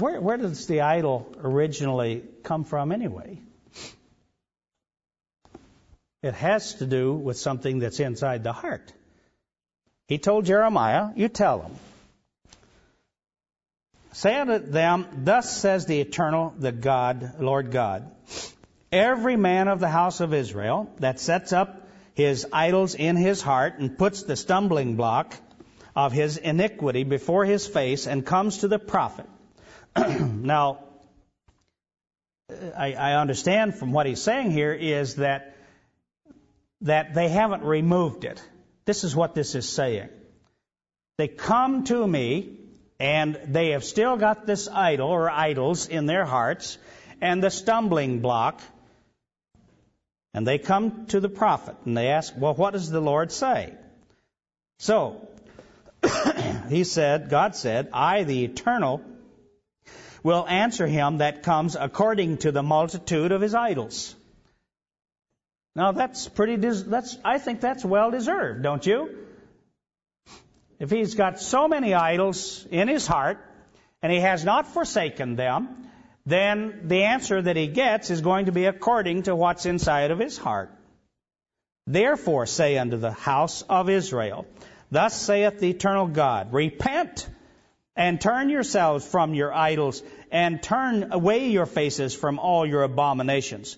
[0.00, 3.38] where, where does the idol originally come from, anyway?
[6.26, 8.92] It has to do with something that's inside the heart.
[10.08, 11.76] He told Jeremiah, You tell them.
[14.12, 18.10] Say unto them, Thus says the eternal, the God, Lord God,
[18.90, 23.78] every man of the house of Israel that sets up his idols in his heart
[23.78, 25.36] and puts the stumbling block
[25.94, 29.26] of his iniquity before his face and comes to the prophet.
[29.96, 30.78] now,
[32.76, 35.55] I, I understand from what he's saying here is that
[36.82, 38.42] that they haven't removed it.
[38.84, 40.08] This is what this is saying.
[41.18, 42.58] They come to me
[43.00, 46.78] and they have still got this idol or idols in their hearts
[47.20, 48.60] and the stumbling block.
[50.34, 53.72] And they come to the prophet and they ask, Well, what does the Lord say?
[54.78, 55.28] So,
[56.68, 59.02] he said, God said, I, the eternal,
[60.22, 64.14] will answer him that comes according to the multitude of his idols.
[65.76, 69.14] Now that's pretty, that's, I think that's well deserved, don't you?
[70.80, 73.38] If he's got so many idols in his heart
[74.00, 75.90] and he has not forsaken them,
[76.24, 80.18] then the answer that he gets is going to be according to what's inside of
[80.18, 80.70] his heart.
[81.86, 84.46] Therefore say unto the house of Israel,
[84.90, 87.28] Thus saith the eternal God, Repent
[87.94, 90.02] and turn yourselves from your idols
[90.32, 93.76] and turn away your faces from all your abominations.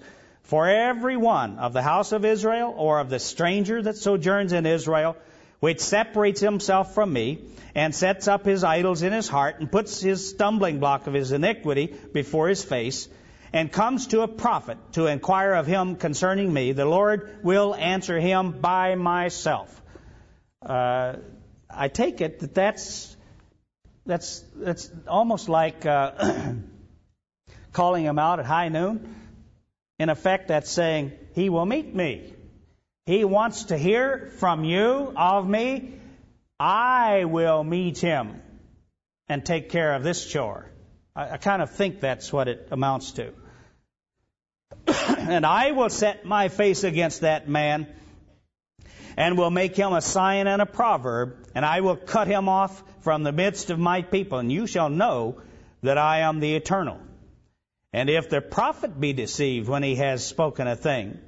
[0.48, 4.64] For every one of the house of Israel or of the stranger that sojourns in
[4.64, 5.14] Israel,
[5.60, 7.44] which separates himself from me
[7.74, 11.32] and sets up his idols in his heart and puts his stumbling block of his
[11.32, 13.10] iniquity before his face
[13.52, 18.18] and comes to a prophet to inquire of him concerning me, the Lord will answer
[18.18, 19.82] him by myself.
[20.64, 21.16] Uh,
[21.68, 23.14] I take it that that's
[24.06, 26.52] that's that's almost like uh,
[27.74, 29.14] calling him out at high noon.
[29.98, 32.34] In effect, that's saying, He will meet me.
[33.06, 35.94] He wants to hear from you, of me.
[36.60, 38.42] I will meet him
[39.28, 40.70] and take care of this chore.
[41.16, 43.32] I, I kind of think that's what it amounts to.
[45.18, 47.86] and I will set my face against that man
[49.16, 52.82] and will make him a sign and a proverb, and I will cut him off
[53.00, 55.40] from the midst of my people, and you shall know
[55.82, 57.00] that I am the eternal.
[57.92, 61.18] And if the prophet be deceived when he has spoken a thing,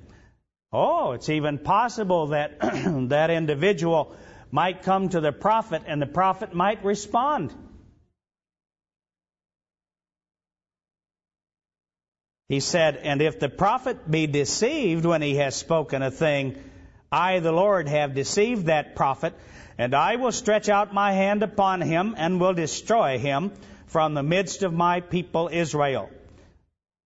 [0.72, 2.61] oh, it's even possible that
[3.08, 4.14] that individual
[4.50, 7.54] might come to the prophet and the prophet might respond.
[12.48, 16.61] He said, And if the prophet be deceived when he has spoken a thing,
[17.11, 19.34] I, the Lord, have deceived that prophet,
[19.78, 23.52] and I will stretch out my hand upon him and will destroy him
[23.86, 26.11] from the midst of my people Israel.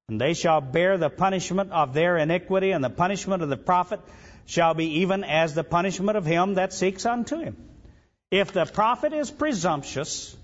[0.08, 4.00] And they shall bear the punishment of their iniquity, and the punishment of the prophet
[4.46, 7.56] shall be even as the punishment of him that seeks unto him.
[8.30, 10.36] If the prophet is presumptuous,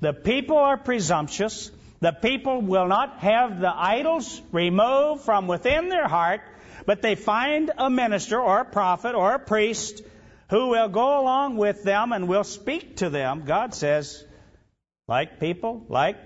[0.00, 6.08] the people are presumptuous, the people will not have the idols removed from within their
[6.08, 6.42] heart,
[6.84, 10.02] but they find a minister or a prophet or a priest
[10.50, 13.44] who will go along with them and will speak to them.
[13.46, 14.22] God says,
[15.08, 16.16] like people, like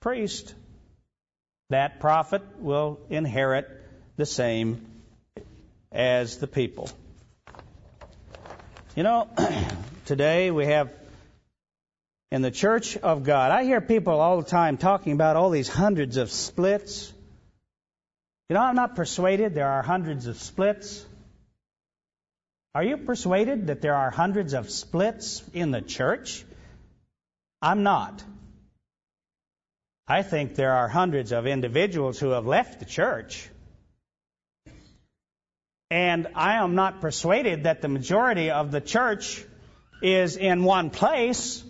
[0.00, 0.54] priest
[1.72, 3.68] that prophet will inherit
[4.16, 4.86] the same
[5.90, 6.90] as the people.
[8.96, 9.28] You know,
[10.06, 10.90] today we have
[12.30, 15.68] in the church of God, I hear people all the time talking about all these
[15.68, 17.12] hundreds of splits.
[18.48, 21.04] You know, I'm not persuaded there are hundreds of splits.
[22.74, 26.44] Are you persuaded that there are hundreds of splits in the church?
[27.60, 28.24] I'm not.
[30.12, 33.48] I think there are hundreds of individuals who have left the church.
[35.90, 39.42] And I am not persuaded that the majority of the church
[40.02, 41.64] is in one place.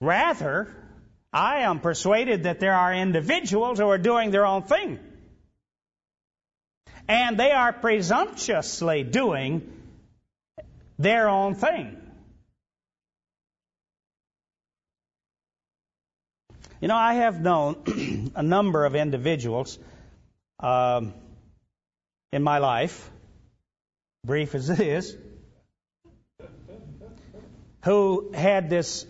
[0.00, 0.74] Rather,
[1.32, 4.98] I am persuaded that there are individuals who are doing their own thing.
[7.06, 9.72] And they are presumptuously doing
[10.98, 12.01] their own thing.
[16.82, 19.78] You know, I have known a number of individuals
[20.58, 21.14] um,
[22.32, 23.08] in my life,
[24.26, 25.16] brief as it is,
[27.84, 29.06] who had this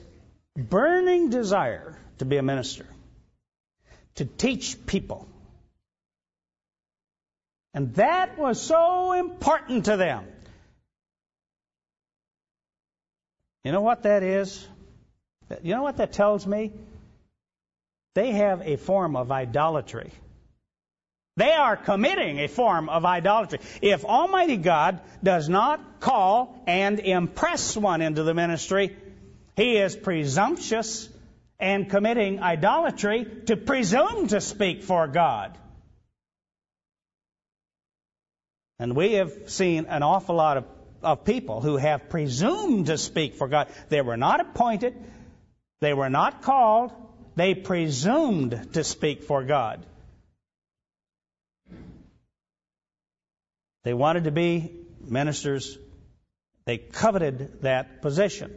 [0.55, 2.85] burning desire to be a minister,
[4.17, 5.27] to teach people.
[7.73, 10.27] And that was so important to them.
[13.65, 14.69] You know what that is?
[15.63, 16.73] You know what that tells me?
[18.15, 20.13] They have a form of idolatry.
[21.37, 23.61] They are committing a form of idolatry.
[23.81, 28.97] If Almighty God does not call and impress one into the ministry,
[29.57, 31.09] he is presumptuous
[31.59, 35.57] and committing idolatry to presume to speak for God.
[38.79, 40.65] And we have seen an awful lot of,
[41.03, 43.69] of people who have presumed to speak for God.
[43.89, 44.95] They were not appointed,
[45.81, 46.93] they were not called,
[47.35, 49.85] they presumed to speak for God.
[53.85, 54.71] They wanted to be
[55.01, 55.77] ministers.
[56.65, 58.53] They coveted that position.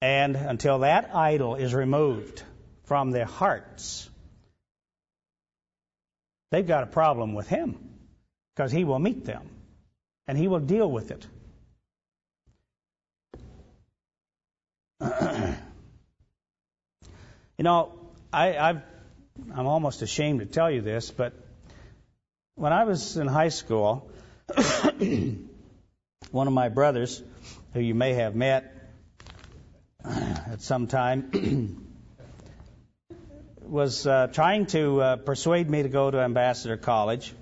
[0.00, 2.42] And until that idol is removed
[2.84, 4.08] from their hearts,
[6.50, 7.76] they've got a problem with Him
[8.54, 9.48] because He will meet them
[10.26, 11.26] and He will deal with it.
[17.58, 17.92] You know,
[18.32, 18.82] I, I've,
[19.54, 21.34] I'm almost ashamed to tell you this, but
[22.54, 24.10] when I was in high school,
[26.30, 27.22] one of my brothers,
[27.74, 28.72] who you may have met
[30.02, 31.86] at some time,
[33.60, 37.34] was uh, trying to uh, persuade me to go to Ambassador College,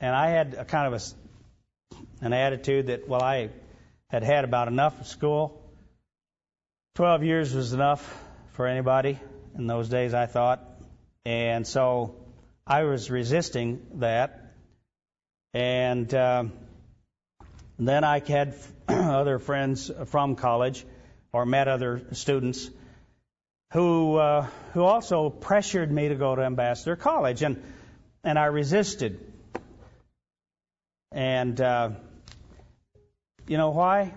[0.00, 1.14] and I had a kind of
[1.92, 3.50] a, an attitude that, well, I
[4.08, 5.60] had had about enough of school.
[6.94, 8.02] Twelve years was enough
[8.52, 9.18] for anybody
[9.56, 10.62] in those days, I thought.
[11.24, 12.16] And so
[12.66, 14.54] I was resisting that.
[15.54, 16.44] And uh,
[17.78, 18.54] then I had
[18.88, 20.84] other friends from college
[21.32, 22.70] or met other students
[23.72, 27.62] who uh, who also pressured me to go to Ambassador College, and
[28.22, 29.18] and I resisted.
[31.10, 31.90] And uh,
[33.48, 34.12] you know why?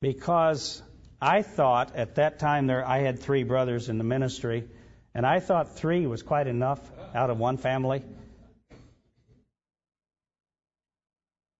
[0.00, 0.80] Because
[1.20, 4.68] I thought at that time there I had three brothers in the ministry,
[5.14, 6.80] and I thought three was quite enough
[7.14, 8.04] out of one family.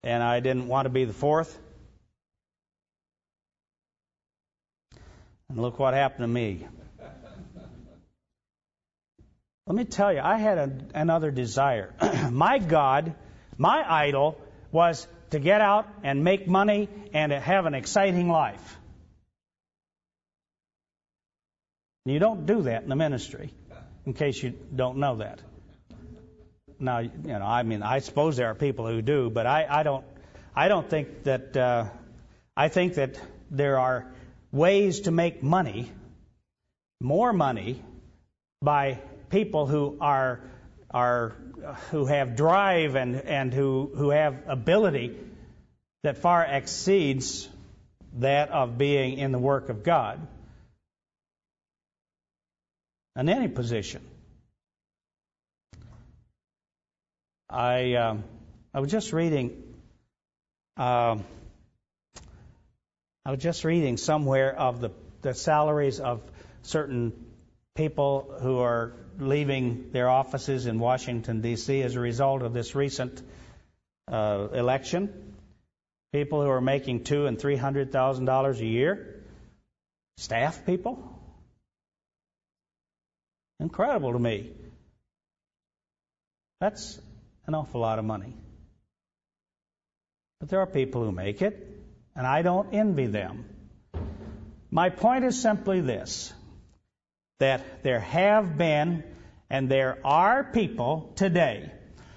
[0.05, 1.59] And I didn't want to be the fourth.
[5.49, 6.67] And look what happened to me.
[9.67, 11.93] Let me tell you, I had a, another desire.
[12.31, 13.15] my God,
[13.59, 14.41] my idol,
[14.71, 18.78] was to get out and make money and to have an exciting life.
[22.05, 23.53] You don't do that in the ministry,
[24.07, 25.41] in case you don't know that.
[26.79, 29.83] Now, you know, I mean, I suppose there are people who do, but I, I
[29.83, 30.05] don't.
[30.55, 31.57] I don't think that.
[31.57, 31.87] Uh,
[32.57, 33.21] I think that
[33.51, 34.13] there are
[34.51, 35.91] ways to make money,
[37.01, 37.83] more money,
[38.61, 38.99] by
[39.31, 40.41] people who are
[40.91, 41.37] are
[41.91, 45.17] who have drive and and who who have ability
[46.03, 47.49] that far exceeds
[48.15, 50.27] that of being in the work of God
[53.19, 54.01] in any position.
[57.51, 58.17] I uh,
[58.73, 59.65] I was just reading.
[60.77, 61.17] Uh,
[63.25, 64.91] I was just reading somewhere of the
[65.23, 66.23] the salaries of
[66.63, 67.13] certain
[67.75, 71.83] people who are leaving their offices in Washington D.C.
[71.83, 73.21] as a result of this recent
[74.07, 75.35] uh, election.
[76.13, 79.25] People who are making two and three hundred thousand dollars a year,
[80.19, 81.18] staff people.
[83.61, 84.53] Incredible to me.
[86.61, 87.01] That's
[87.47, 88.35] an awful lot of money.
[90.41, 91.67] But there are people who make it,
[92.15, 93.45] and I don't envy them.
[94.71, 96.33] My point is simply this
[97.41, 99.05] that there have been
[99.49, 101.71] and there are people today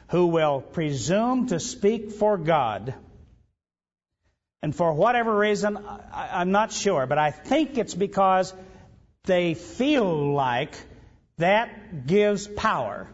[0.10, 2.94] who will presume to speak for God
[4.62, 8.54] And for whatever reason, I, I'm not sure, but I think it's because
[9.26, 10.76] they feel like
[11.42, 13.08] that gives power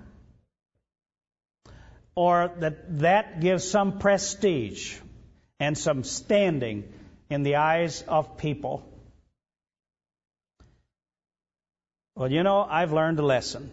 [2.16, 4.96] or that that gives some prestige
[5.60, 6.84] and some standing
[7.30, 8.84] in the eyes of people.
[12.16, 13.72] Well, you know, I've learned a lesson.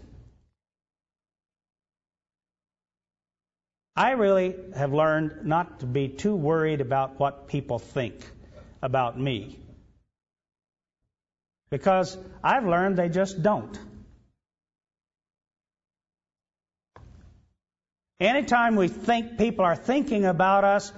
[3.96, 8.14] I really have learned not to be too worried about what people think
[8.82, 9.58] about me.
[11.70, 13.78] Because I've learned they just don't.
[18.20, 20.92] Anytime we think people are thinking about us,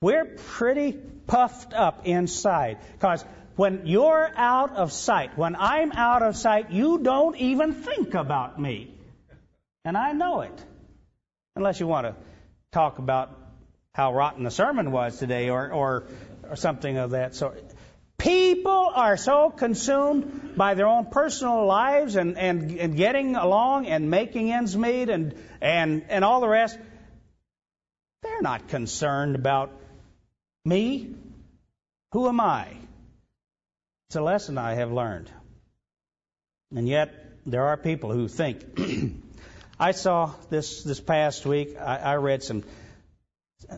[0.00, 2.78] we're pretty puffed up inside.
[2.92, 3.24] Because
[3.56, 8.60] when you're out of sight, when I'm out of sight, you don't even think about
[8.60, 8.94] me.
[9.84, 10.64] And I know it.
[11.56, 12.14] Unless you want to
[12.72, 13.36] talk about
[13.92, 16.04] how rotten the sermon was today or, or,
[16.48, 17.62] or something of that sort.
[18.18, 24.10] People are so consumed by their own personal lives and, and, and getting along and
[24.10, 25.34] making ends meet and,
[25.64, 26.78] and, and all the rest.
[28.22, 29.72] They're not concerned about
[30.64, 31.14] me.
[32.12, 32.68] Who am I?
[34.08, 35.30] It's a lesson I have learned.
[36.76, 37.14] And yet,
[37.46, 38.62] there are people who think.
[39.80, 41.76] I saw this this past week.
[41.78, 42.62] I, I read some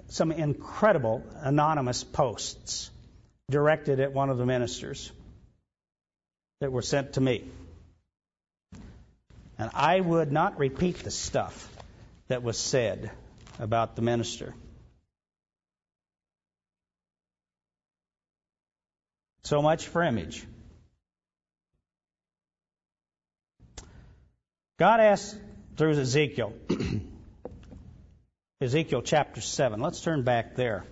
[0.08, 2.90] some incredible anonymous posts
[3.48, 5.12] directed at one of the ministers
[6.60, 7.44] that were sent to me.
[9.58, 11.75] And I would not repeat the stuff
[12.28, 13.10] that was said
[13.58, 14.54] about the minister.
[19.44, 20.44] So much for image.
[24.78, 25.36] God asked
[25.76, 26.52] through Ezekiel,
[28.60, 29.80] Ezekiel chapter 7.
[29.80, 30.84] Let's turn back there.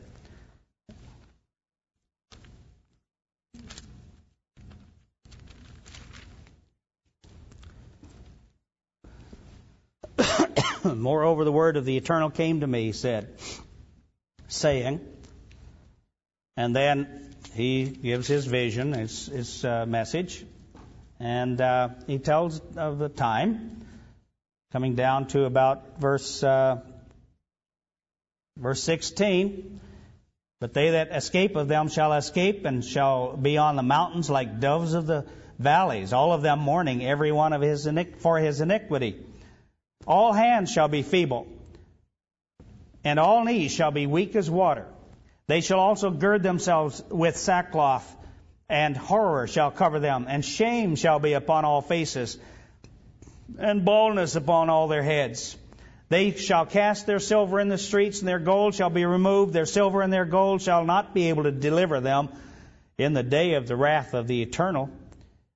[10.94, 13.28] Moreover, the word of the eternal came to me, he said,
[14.48, 15.00] saying,
[16.56, 20.44] and then he gives his vision, his, his uh, message,
[21.18, 23.86] and uh, he tells of the time,
[24.72, 26.80] coming down to about verse uh,
[28.58, 29.80] verse 16.
[30.60, 34.60] But they that escape of them shall escape, and shall be on the mountains like
[34.60, 35.26] doves of the
[35.58, 39.18] valleys, all of them mourning every one of his for his iniquity.
[40.06, 41.46] All hands shall be feeble,
[43.04, 44.86] and all knees shall be weak as water.
[45.46, 48.16] They shall also gird themselves with sackcloth,
[48.68, 52.38] and horror shall cover them, and shame shall be upon all faces,
[53.58, 55.56] and baldness upon all their heads.
[56.08, 59.52] They shall cast their silver in the streets, and their gold shall be removed.
[59.52, 62.28] Their silver and their gold shall not be able to deliver them
[62.98, 64.90] in the day of the wrath of the eternal.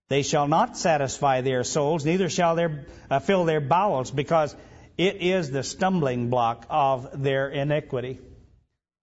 [0.08, 2.68] They shall not satisfy their souls, neither shall they
[3.10, 4.56] uh, fill their bowels, because
[4.96, 8.18] it is the stumbling block of their iniquity.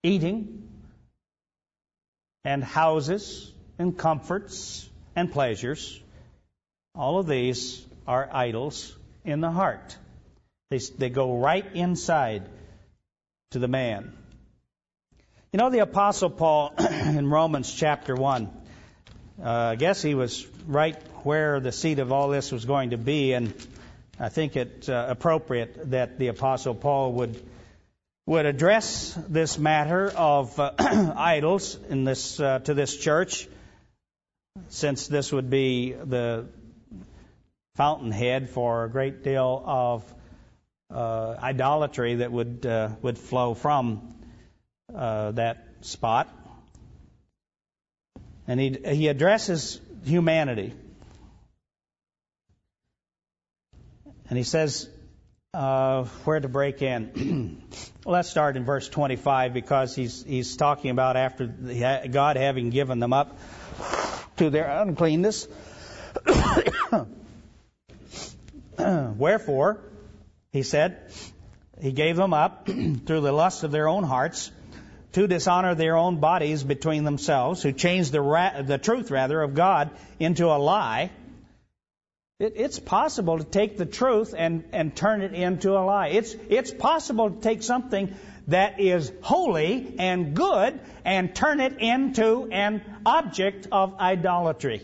[0.02, 0.66] Eating,
[2.46, 6.00] and houses and comforts and pleasures.
[6.94, 9.96] All of these are idols in the heart.
[10.70, 12.48] They, they go right inside
[13.50, 14.16] to the man.
[15.52, 18.50] You know, the Apostle Paul in Romans chapter 1,
[19.42, 22.98] uh, I guess he was right where the seat of all this was going to
[22.98, 23.52] be, and
[24.18, 27.42] I think it uh, appropriate that the Apostle Paul would
[28.26, 30.72] would address this matter of uh,
[31.16, 33.46] idols in this uh, to this church,
[34.68, 36.46] since this would be the
[37.76, 40.14] fountainhead for a great deal of
[40.90, 44.14] uh, idolatry that would uh, would flow from
[44.94, 46.28] uh, that spot.
[48.48, 50.72] And he he addresses humanity,
[54.28, 54.88] and he says
[55.52, 57.62] uh, where to break in.
[58.04, 63.12] let's start in verse 25 because he's he's talking about after God having given them
[63.12, 63.36] up
[64.36, 65.48] to their uncleanness.
[68.78, 69.80] Wherefore,
[70.52, 71.10] he said,
[71.80, 72.66] he gave them up
[73.06, 74.50] through the lust of their own hearts
[75.16, 79.54] to dishonor their own bodies between themselves, who change the, ra- the truth rather of
[79.54, 79.90] God
[80.20, 81.10] into a lie
[82.38, 86.08] it, it's possible to take the truth and, and turn it into a lie.
[86.08, 88.14] It's, it's possible to take something
[88.48, 94.82] that is holy and good and turn it into an object of idolatry.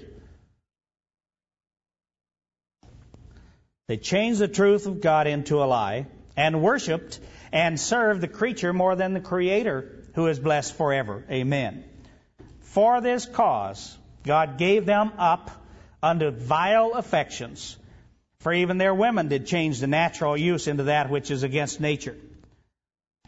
[3.88, 7.20] They changed the truth of God into a lie and worshiped
[7.52, 11.24] and served the creature more than the Creator who is blessed forever.
[11.30, 11.84] Amen.
[12.60, 15.50] For this cause, God gave them up
[16.02, 17.76] unto vile affections.
[18.40, 22.16] For even their women did change the natural use into that which is against nature.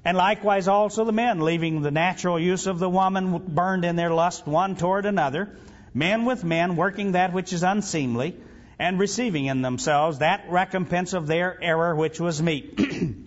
[0.05, 4.11] And likewise also the men, leaving the natural use of the woman, burned in their
[4.11, 5.57] lust one toward another,
[5.95, 8.37] men with men, working that which is unseemly,
[8.78, 12.78] and receiving in themselves that recompense of their error which was meet.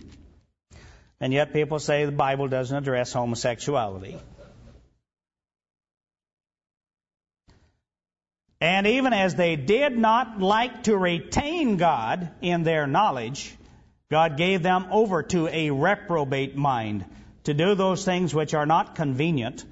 [1.20, 4.16] and yet people say the Bible doesn't address homosexuality.
[8.60, 13.54] And even as they did not like to retain God in their knowledge,
[14.10, 17.04] God gave them over to a reprobate mind
[17.44, 19.64] to do those things which are not convenient,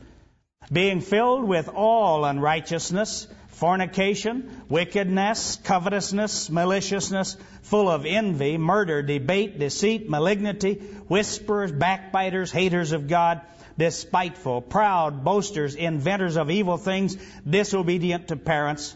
[0.70, 3.26] being filled with all unrighteousness,
[3.56, 10.74] fornication, wickedness, covetousness, maliciousness, full of envy, murder, debate, deceit, malignity,
[11.08, 13.40] whisperers, backbiters, haters of God,
[13.78, 17.16] despiteful, proud, boasters, inventors of evil things,
[17.48, 18.94] disobedient to parents,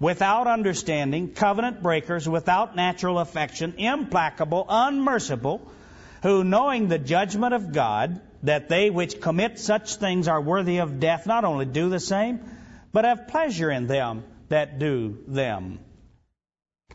[0.00, 5.62] without understanding, covenant breakers, without natural affection, implacable, unmerciful,
[6.24, 10.98] who knowing the judgment of God, that they which commit such things are worthy of
[10.98, 12.40] death, not only do the same,
[12.92, 15.78] but have pleasure in them that do them.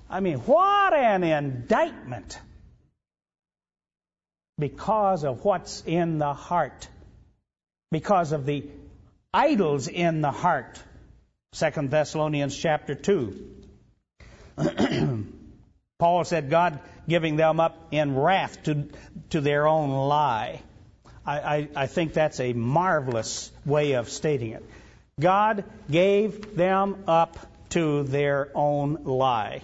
[0.09, 2.39] I mean, what an indictment
[4.57, 6.87] because of what's in the heart,
[7.91, 8.69] because of the
[9.33, 10.81] idols in the heart.
[11.53, 13.51] 2 Thessalonians chapter 2.
[15.99, 18.87] Paul said, God giving them up in wrath to,
[19.29, 20.61] to their own lie.
[21.25, 24.63] I, I, I think that's a marvelous way of stating it.
[25.19, 27.37] God gave them up
[27.69, 29.61] to their own lie.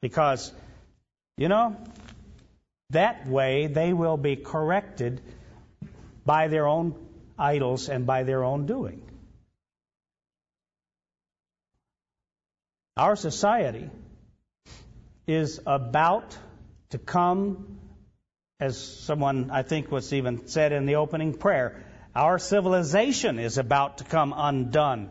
[0.00, 0.52] Because,
[1.36, 1.76] you know,
[2.90, 5.20] that way they will be corrected
[6.24, 6.94] by their own
[7.38, 9.02] idols and by their own doing.
[12.96, 13.90] Our society
[15.26, 16.36] is about
[16.90, 17.78] to come,
[18.60, 21.84] as someone I think was even said in the opening prayer,
[22.16, 25.10] our civilization is about to come undone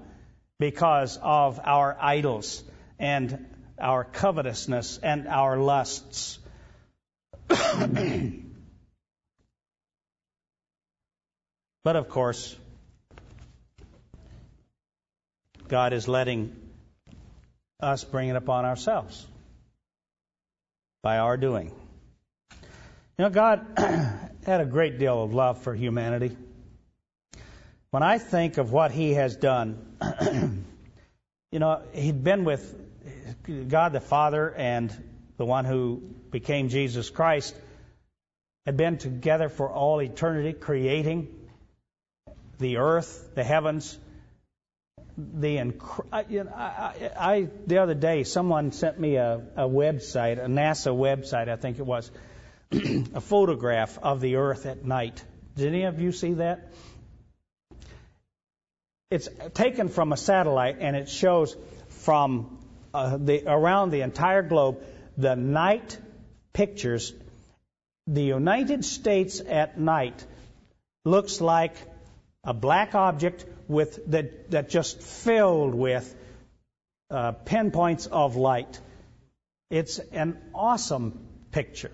[0.57, 2.63] because of our idols
[2.97, 3.45] and
[3.79, 6.39] our covetousness and our lusts.
[7.47, 7.59] but
[11.95, 12.55] of course,
[15.67, 16.55] God is letting
[17.79, 19.23] us bring it upon ourselves
[21.03, 21.71] by our doing.
[23.19, 26.35] You know, God had a great deal of love for humanity.
[27.95, 29.77] When I think of what he has done,
[31.53, 32.75] you know, he'd been with
[33.69, 34.93] God the Father and
[35.37, 37.55] the one who became Jesus Christ,
[38.65, 41.29] had been together for all eternity, creating
[42.57, 43.97] the earth, the heavens,
[45.17, 49.69] the inc- I, you know, I, I, the other day someone sent me a, a
[49.69, 52.11] website, a NASA website, I think it was,
[52.73, 55.23] a photograph of the Earth at night.
[55.55, 56.73] Did any of you see that?
[59.11, 61.55] It's taken from a satellite and it shows
[61.89, 62.57] from
[62.93, 64.83] uh, the, around the entire globe
[65.17, 65.97] the night
[66.53, 67.13] pictures.
[68.07, 70.25] The United States at night
[71.03, 71.75] looks like
[72.43, 76.15] a black object with that, that just filled with
[77.11, 78.79] uh, pinpoints of light.
[79.69, 81.91] It's an awesome picture.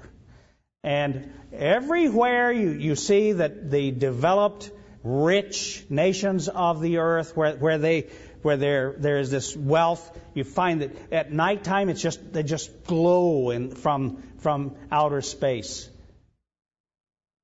[0.83, 4.71] And everywhere you, you see that the developed
[5.03, 8.09] rich nations of the earth where, where they
[8.41, 10.19] where there there is this wealth.
[10.33, 15.89] You find that at nighttime it's just they just glow in, from from outer space.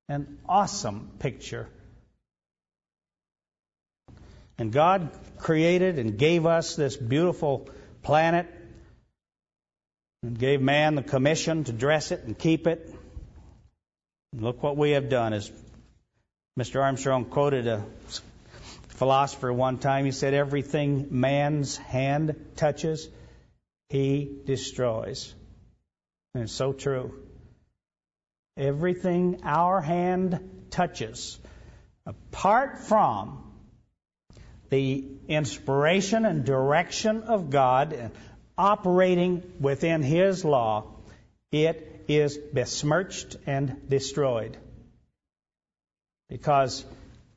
[0.09, 1.67] An awesome picture.
[4.57, 7.69] And God created and gave us this beautiful
[8.01, 8.47] planet
[10.23, 12.91] and gave man the commission to dress it and keep it.
[14.33, 15.51] And look what we have done as
[16.57, 16.81] Mr.
[16.81, 17.85] Armstrong quoted a
[18.87, 20.05] philosopher one time.
[20.05, 23.07] He said, Everything man's hand touches,
[23.89, 25.35] he destroys.
[26.33, 27.13] And it's so true.
[28.57, 31.37] Everything our hand touches,
[32.07, 33.43] apart from
[34.69, 38.11] the inspiration and direction of God and
[38.57, 40.85] operating within His law,
[41.51, 44.57] it is besmirched and destroyed.
[46.29, 46.85] Because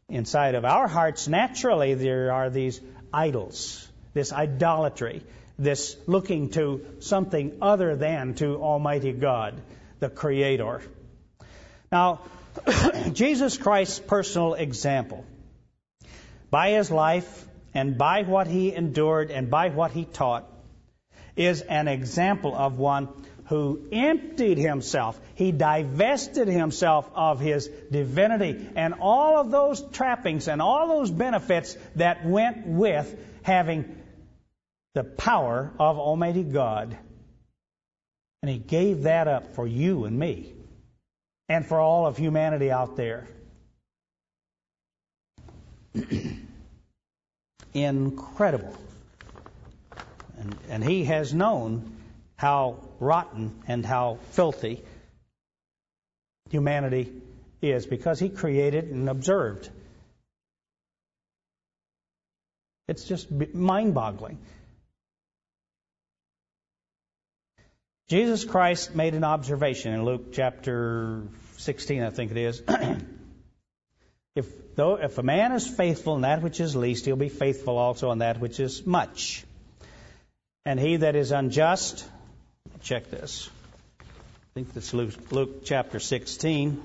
[0.09, 2.81] inside of our hearts, naturally, there are these
[3.13, 5.23] idols, this idolatry,
[5.59, 9.61] this looking to something other than to Almighty God,
[10.01, 10.83] the Creator.
[11.93, 12.21] Now,
[13.13, 15.25] Jesus Christ's personal example
[16.51, 20.49] by his life and by what he endured and by what he taught,
[21.37, 23.09] is an example of one
[23.51, 25.21] who emptied himself.
[25.35, 31.77] He divested himself of his divinity and all of those trappings and all those benefits
[31.97, 33.97] that went with having
[34.95, 36.97] the power of Almighty God.
[38.43, 40.53] And he gave that up for you and me
[41.49, 43.27] and for all of humanity out there.
[47.75, 48.77] Incredible.
[50.39, 51.97] And, and he has known
[52.41, 54.83] how rotten and how filthy
[56.49, 57.13] humanity
[57.61, 59.69] is because he created and observed.
[62.89, 64.39] It's just mind boggling.
[68.09, 71.25] Jesus Christ made an observation in Luke chapter
[71.59, 72.63] 16, I think it is.
[74.35, 77.77] if, though, if a man is faithful in that which is least, he'll be faithful
[77.77, 79.45] also in that which is much.
[80.65, 82.09] And he that is unjust,
[82.83, 83.49] check this.
[84.01, 84.05] I
[84.55, 86.83] think that's Luke, Luke chapter 16.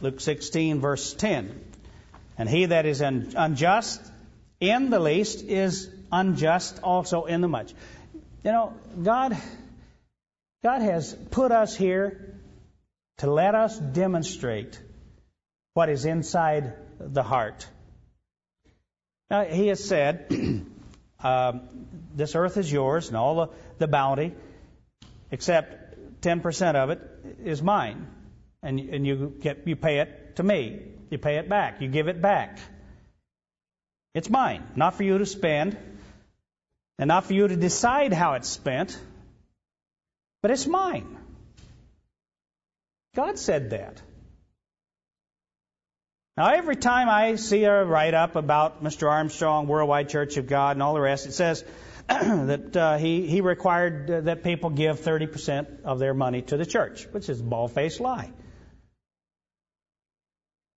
[0.00, 1.64] Luke 16, verse 10.
[2.38, 4.00] And he that is un- unjust
[4.60, 7.72] in the least is unjust also in the much.
[8.44, 9.36] You know, God,
[10.62, 12.34] God has put us here
[13.18, 14.80] to let us demonstrate
[15.74, 17.66] what is inside the heart.
[19.30, 20.26] Now, He has said,
[21.22, 21.68] um,
[22.14, 23.48] This earth is yours and all the,
[23.78, 24.34] the bounty,
[25.30, 27.00] except 10% of it
[27.44, 28.06] is mine.
[28.62, 30.82] And, and you, get, you pay it to me.
[31.10, 31.80] You pay it back.
[31.80, 32.58] You give it back.
[34.14, 35.76] It's mine, not for you to spend
[36.98, 38.98] and not for you to decide how it's spent,
[40.42, 41.16] but it's mine.
[43.14, 44.02] God said that.
[46.36, 49.10] Now, every time I see a write up about Mr.
[49.10, 51.64] Armstrong, Worldwide Church of God, and all the rest, it says
[52.08, 56.66] that uh, he, he required uh, that people give 30% of their money to the
[56.66, 58.32] church, which is a bald faced lie.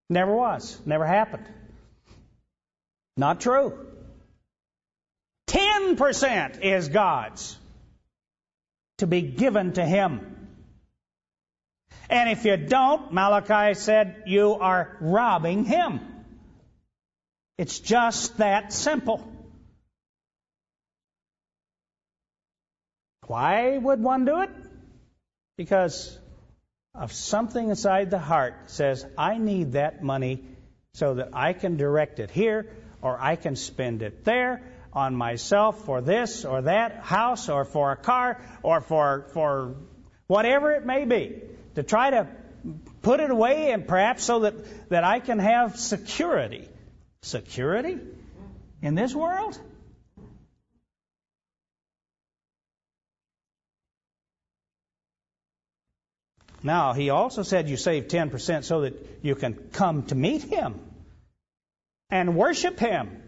[0.09, 0.79] Never was.
[0.85, 1.47] Never happened.
[3.15, 3.87] Not true.
[5.47, 7.57] 10% is God's
[8.97, 10.32] to be given to Him.
[12.09, 15.99] And if you don't, Malachi said, you are robbing Him.
[17.57, 19.27] It's just that simple.
[23.27, 24.49] Why would one do it?
[25.57, 26.17] Because
[26.93, 30.43] of something inside the heart says, I need that money
[30.93, 32.69] so that I can direct it here
[33.01, 34.61] or I can spend it there
[34.93, 39.75] on myself for this or that house or for a car or for, for
[40.27, 41.41] whatever it may be,
[41.75, 42.27] to try to
[43.01, 46.67] put it away and perhaps so that, that I can have security.
[47.21, 47.99] Security?
[48.81, 49.59] In this world?
[56.61, 60.79] Now, he also said you save 10% so that you can come to meet him
[62.09, 63.22] and worship him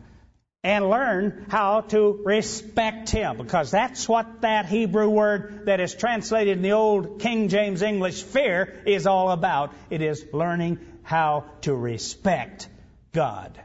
[0.66, 6.58] and learn how to respect him because that's what that Hebrew word that is translated
[6.58, 9.76] in the old King James English fear is all about.
[9.92, 12.68] It is learning how to respect
[13.14, 13.62] God.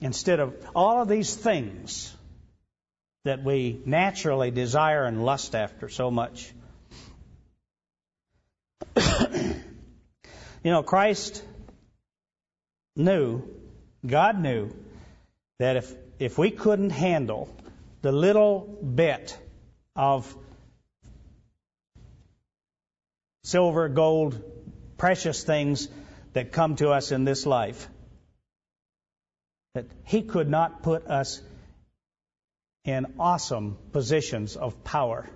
[0.00, 2.12] Instead of all of these things
[3.22, 6.52] that we naturally desire and lust after so much.
[8.96, 9.54] you
[10.64, 11.40] know, Christ
[12.96, 13.44] knew,
[14.04, 14.72] God knew,
[15.58, 17.48] that if, if we couldn't handle
[18.02, 19.38] the little bit
[19.94, 20.36] of
[23.44, 24.42] silver, gold,
[24.98, 25.88] precious things
[26.32, 27.88] that come to us in this life,
[29.74, 31.40] that He could not put us
[32.84, 35.28] in awesome positions of power.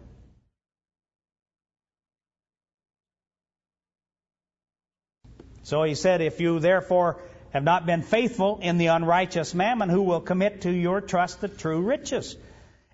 [5.63, 7.21] So he said, If you therefore
[7.53, 11.49] have not been faithful in the unrighteous mammon, who will commit to your trust the
[11.49, 12.37] true riches?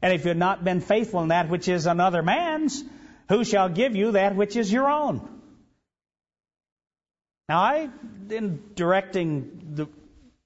[0.02, 2.82] And if you have not been faithful in that which is another man's,
[3.28, 5.28] who shall give you that which is your own?
[7.48, 7.90] Now, I,
[8.30, 9.86] in directing the,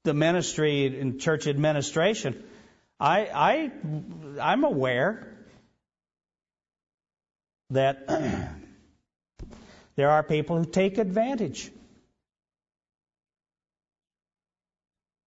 [0.04, 2.42] the ministry in church administration,
[2.98, 3.70] I, I,
[4.40, 5.26] I'm aware
[7.70, 8.06] that
[9.96, 11.70] there are people who take advantage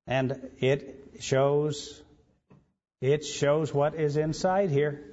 [0.08, 2.02] And it shows
[3.02, 5.04] it shows what is inside here.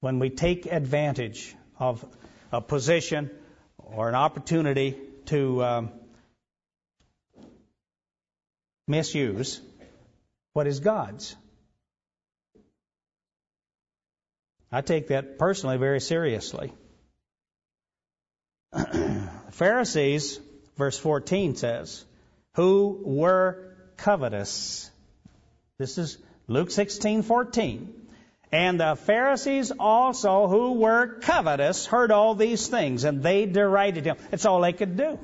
[0.00, 2.04] When we take advantage of
[2.52, 3.30] a position
[3.78, 4.96] or an opportunity
[5.26, 5.90] to um,
[8.86, 9.60] misuse
[10.52, 11.36] what is God's.
[14.72, 16.72] I take that personally very seriously.
[19.52, 20.38] Pharisees,
[20.76, 22.04] verse 14 says,
[22.54, 24.90] who were covetous.
[25.78, 27.94] This is Luke 16:14.
[28.52, 34.16] And the Pharisees also, who were covetous, heard all these things, and they derided him.
[34.32, 35.20] It's all they could do.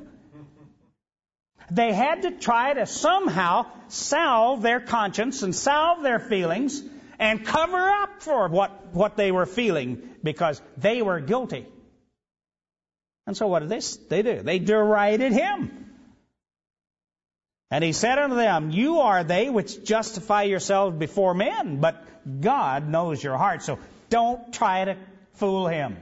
[1.69, 6.81] They had to try to somehow salve their conscience and salve their feelings
[7.19, 11.65] and cover up for what, what they were feeling because they were guilty.
[13.25, 14.41] And so what did they, they do?
[14.41, 15.86] They derided him.
[17.69, 22.01] And he said unto them, You are they which justify yourselves before men, but
[22.41, 23.77] God knows your heart, so
[24.09, 24.97] don't try to
[25.33, 25.97] fool him.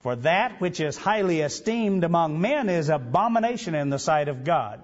[0.00, 4.82] For that which is highly esteemed among men is abomination in the sight of God.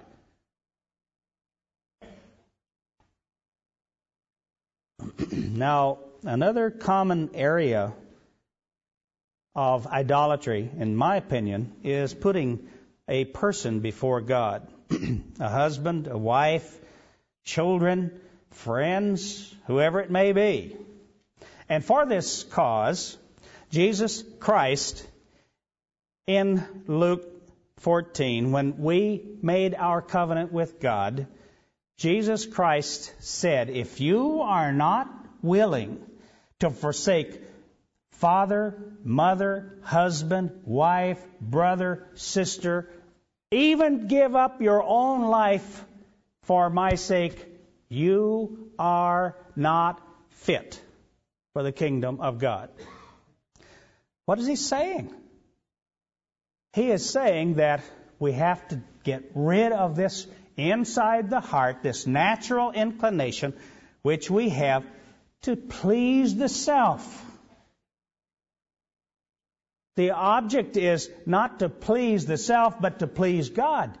[5.31, 7.93] now, another common area
[9.55, 12.67] of idolatry, in my opinion, is putting
[13.07, 14.67] a person before God.
[15.39, 16.79] a husband, a wife,
[17.43, 18.11] children,
[18.51, 20.77] friends, whoever it may be.
[21.69, 23.17] And for this cause,
[23.71, 25.05] Jesus Christ
[26.27, 27.25] in Luke
[27.77, 31.27] 14, when we made our covenant with God,
[31.97, 35.07] Jesus Christ said, If you are not
[35.41, 36.03] willing
[36.59, 37.41] to forsake
[38.11, 42.89] father, mother, husband, wife, brother, sister,
[43.55, 45.85] even give up your own life
[46.43, 47.45] for my sake,
[47.89, 50.81] you are not fit
[51.53, 52.69] for the kingdom of God.
[54.25, 55.13] What is he saying?
[56.73, 57.81] He is saying that
[58.19, 60.27] we have to get rid of this
[60.57, 63.53] inside the heart, this natural inclination
[64.01, 64.83] which we have
[65.43, 67.24] to please the self.
[69.95, 73.97] The object is not to please the self, but to please God.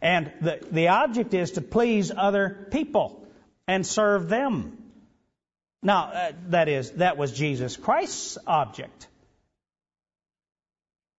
[0.00, 3.26] And the, the object is to please other people
[3.68, 4.78] and serve them.
[5.82, 9.06] Now, uh, that is, that was Jesus Christ's object.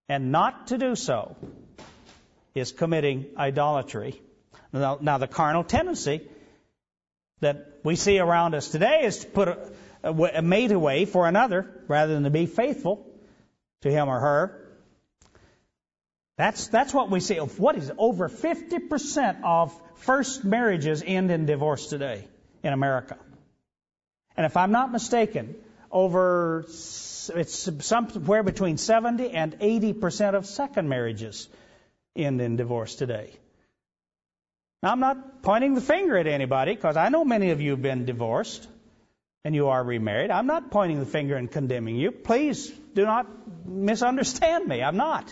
[0.09, 1.35] And not to do so
[2.55, 4.21] is committing idolatry.
[4.73, 6.27] Now, now the carnal tendency
[7.41, 9.71] that we see around us today is to put a,
[10.03, 13.05] a, a mate away for another rather than to be faithful
[13.85, 14.61] to him or her.
[16.37, 17.35] That's, that's what we see.
[17.35, 17.95] What is it?
[17.97, 22.27] Over 50% of first marriages end in divorce today
[22.61, 23.17] in America.
[24.35, 25.55] And if I'm not mistaken,
[25.91, 31.47] over, it's somewhere between 70 and 80% of second marriages
[32.15, 33.31] end in divorce today.
[34.83, 37.81] Now, I'm not pointing the finger at anybody because I know many of you have
[37.81, 38.67] been divorced
[39.45, 40.31] and you are remarried.
[40.31, 42.11] I'm not pointing the finger and condemning you.
[42.11, 43.27] Please do not
[43.67, 44.81] misunderstand me.
[44.81, 45.31] I'm not.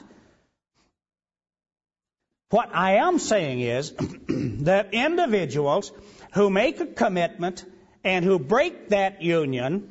[2.52, 3.92] What I am saying is
[4.70, 5.92] that individuals
[6.34, 7.66] who make a commitment
[8.04, 9.90] and who break that union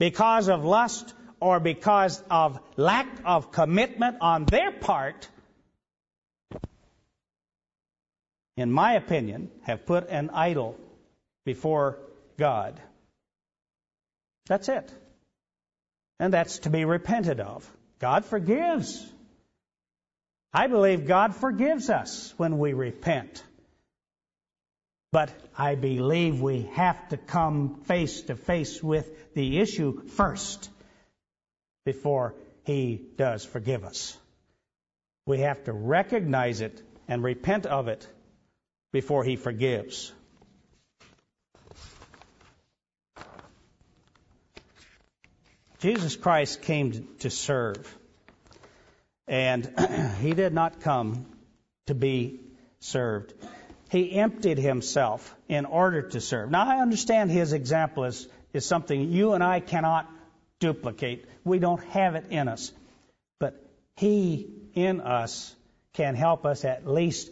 [0.00, 5.28] because of lust or because of lack of commitment on their part,
[8.56, 10.76] in my opinion, have put an idol
[11.44, 11.98] before
[12.36, 12.80] God.
[14.46, 14.92] That's it.
[16.20, 17.68] And that's to be repented of.
[17.98, 19.04] God forgives.
[20.52, 23.42] I believe God forgives us when we repent.
[25.10, 30.68] But I believe we have to come face to face with the issue first
[31.84, 34.16] before He does forgive us.
[35.26, 38.06] We have to recognize it and repent of it
[38.92, 40.12] before He forgives.
[45.84, 47.94] Jesus Christ came to serve.
[49.28, 49.70] And
[50.22, 51.26] he did not come
[51.88, 52.40] to be
[52.80, 53.34] served.
[53.90, 56.50] He emptied himself in order to serve.
[56.50, 60.10] Now, I understand his example is, is something you and I cannot
[60.58, 61.26] duplicate.
[61.44, 62.72] We don't have it in us.
[63.38, 63.62] But
[63.96, 65.54] he in us
[65.92, 67.30] can help us at least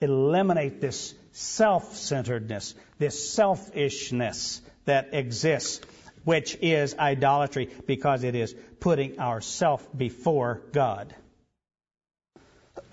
[0.00, 5.86] eliminate this self centeredness, this selfishness that exists
[6.26, 11.14] which is idolatry because it is putting ourself before God.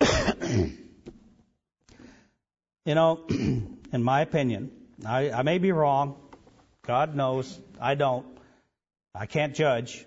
[2.84, 4.70] you know, in my opinion,
[5.04, 6.14] I, I may be wrong.
[6.86, 7.58] God knows.
[7.80, 8.24] I don't.
[9.12, 10.06] I can't judge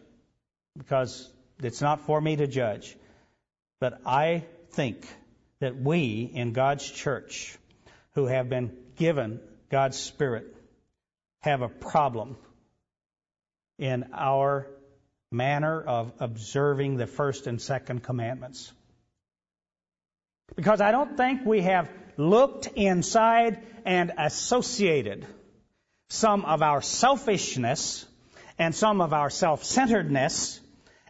[0.78, 1.30] because
[1.62, 2.96] it's not for me to judge.
[3.82, 5.06] But I think
[5.60, 7.58] that we in God's church
[8.14, 10.56] who have been given God's Spirit
[11.42, 12.38] have a problem
[13.78, 14.68] in our
[15.32, 18.72] manner of observing the first and second commandments.
[20.56, 25.26] Because I don't think we have looked inside and associated
[26.10, 28.06] some of our selfishness
[28.58, 30.60] and some of our self-centeredness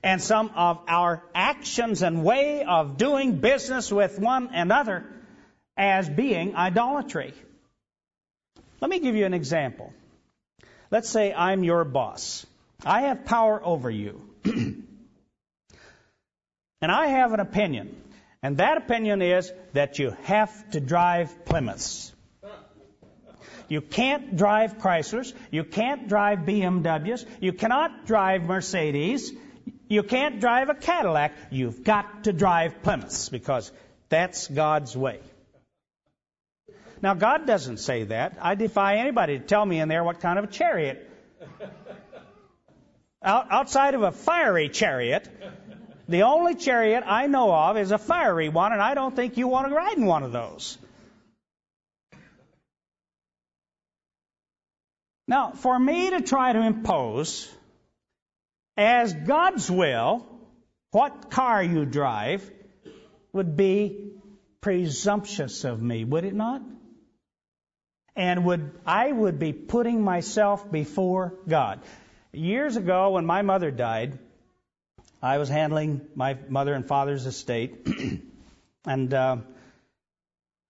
[0.03, 5.05] and some of our actions and way of doing business with one another
[5.77, 7.33] as being idolatry.
[8.81, 9.93] Let me give you an example.
[10.91, 12.45] Let's say I'm your boss.
[12.85, 14.21] I have power over you.
[14.45, 14.85] and
[16.81, 17.95] I have an opinion.
[18.43, 22.13] And that opinion is that you have to drive Plymouths.
[23.67, 25.33] You can't drive Chryslers.
[25.51, 27.25] You can't drive BMWs.
[27.41, 29.33] You cannot drive Mercedes.
[29.89, 31.33] You can't drive a Cadillac.
[31.51, 33.71] You've got to drive Plymouths because
[34.09, 35.19] that's God's way.
[37.01, 38.37] Now, God doesn't say that.
[38.41, 41.09] I defy anybody to tell me in there what kind of a chariot.
[43.23, 45.27] Out, outside of a fiery chariot,
[46.07, 49.47] the only chariot I know of is a fiery one, and I don't think you
[49.47, 50.77] want to ride in one of those.
[55.27, 57.51] Now, for me to try to impose
[58.77, 60.25] as God's will
[60.91, 62.49] what car you drive
[63.33, 64.13] would be
[64.61, 66.61] presumptuous of me, would it not?
[68.15, 71.81] And would I would be putting myself before God.
[72.33, 74.19] Years ago, when my mother died,
[75.21, 77.87] I was handling my mother and father's estate,
[78.85, 79.37] and uh,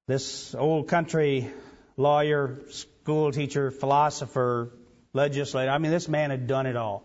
[0.08, 1.52] this old country
[1.98, 4.72] lawyer, school teacher, philosopher,
[5.14, 5.72] legislator.
[5.72, 7.04] I mean, this man had done it all,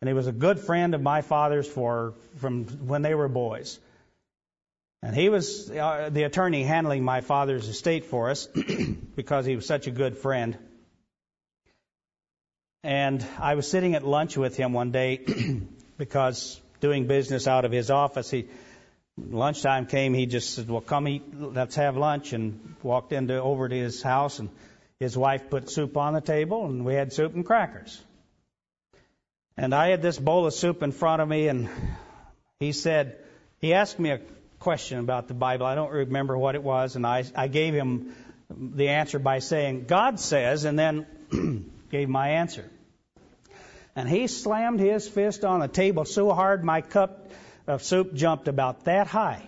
[0.00, 3.78] and he was a good friend of my father's for from when they were boys.
[5.02, 8.48] And he was uh, the attorney handling my father's estate for us
[9.16, 10.58] because he was such a good friend.
[12.84, 15.20] And I was sitting at lunch with him one day
[15.98, 18.48] because doing business out of his office, he
[19.16, 23.68] lunchtime came, he just said, "Well, come eat, let's have lunch," and walked into over
[23.68, 24.48] to his house, and
[24.98, 28.00] his wife put soup on the table, and we had soup and crackers.
[29.56, 31.68] And I had this bowl of soup in front of me, and
[32.58, 33.18] he said,
[33.60, 34.20] he asked me a
[34.58, 35.66] question about the Bible.
[35.66, 38.14] I don't remember what it was, and I, I gave him
[38.50, 41.06] the answer by saying, God says, and then
[41.90, 42.68] gave my answer.
[43.94, 47.30] And he slammed his fist on the table so hard my cup
[47.66, 49.42] of soup jumped about that high.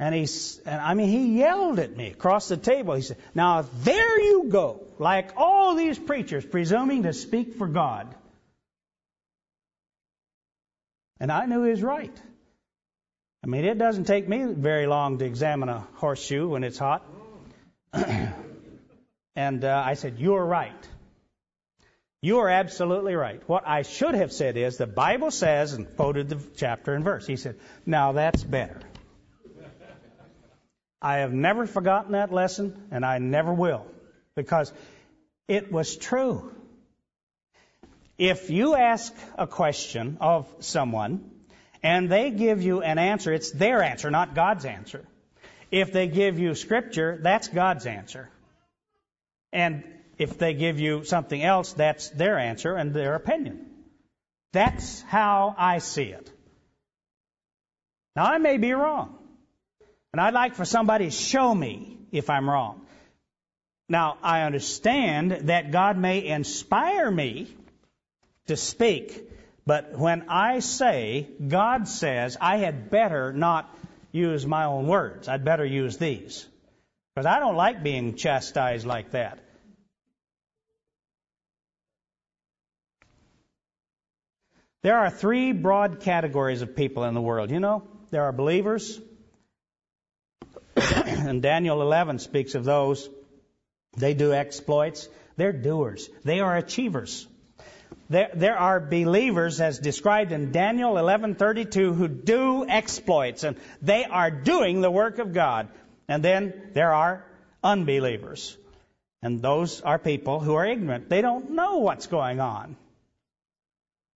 [0.00, 0.28] And he,
[0.64, 2.94] and I mean, he yelled at me across the table.
[2.94, 8.14] He said, Now there you go, like all these preachers presuming to speak for God.
[11.18, 12.16] And I knew he was right.
[13.42, 17.04] I mean, it doesn't take me very long to examine a horseshoe when it's hot.
[19.34, 20.88] and uh, I said, You're right.
[22.20, 23.40] You are absolutely right.
[23.48, 27.26] What I should have said is the Bible says, and quoted the chapter and verse.
[27.26, 28.80] He said, Now that's better.
[31.00, 33.86] I have never forgotten that lesson, and I never will,
[34.34, 34.72] because
[35.46, 36.52] it was true.
[38.18, 41.30] If you ask a question of someone
[41.84, 45.06] and they give you an answer, it's their answer, not God's answer.
[45.70, 48.28] If they give you scripture, that's God's answer.
[49.52, 49.84] And
[50.18, 53.66] if they give you something else, that's their answer and their opinion.
[54.52, 56.30] That's how I see it.
[58.16, 59.16] Now, I may be wrong.
[60.12, 62.86] And I'd like for somebody to show me if I'm wrong.
[63.88, 67.54] Now, I understand that God may inspire me
[68.46, 69.30] to speak,
[69.66, 73.74] but when I say, God says, I had better not
[74.10, 75.28] use my own words.
[75.28, 76.46] I'd better use these.
[77.14, 79.38] Because I don't like being chastised like that.
[84.82, 87.50] There are three broad categories of people in the world.
[87.50, 89.00] You know, there are believers,
[90.76, 93.08] and Daniel 11 speaks of those.
[93.96, 95.08] They do exploits.
[95.36, 96.08] They're doers.
[96.24, 97.26] They are achievers.
[98.10, 104.30] There, there are believers, as described in Daniel 11:32, who do exploits, and they are
[104.30, 105.68] doing the work of God.
[106.08, 107.24] And then there are
[107.62, 108.56] unbelievers,
[109.22, 111.08] and those are people who are ignorant.
[111.10, 112.76] They don't know what's going on.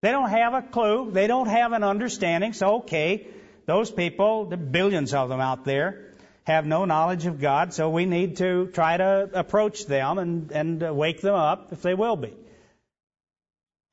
[0.03, 1.11] They don't have a clue.
[1.11, 2.53] They don't have an understanding.
[2.53, 3.29] So, okay,
[3.66, 6.11] those people, the billions of them out there,
[6.45, 10.83] have no knowledge of God, so we need to try to approach them and, and
[10.83, 12.35] uh, wake them up if they will be.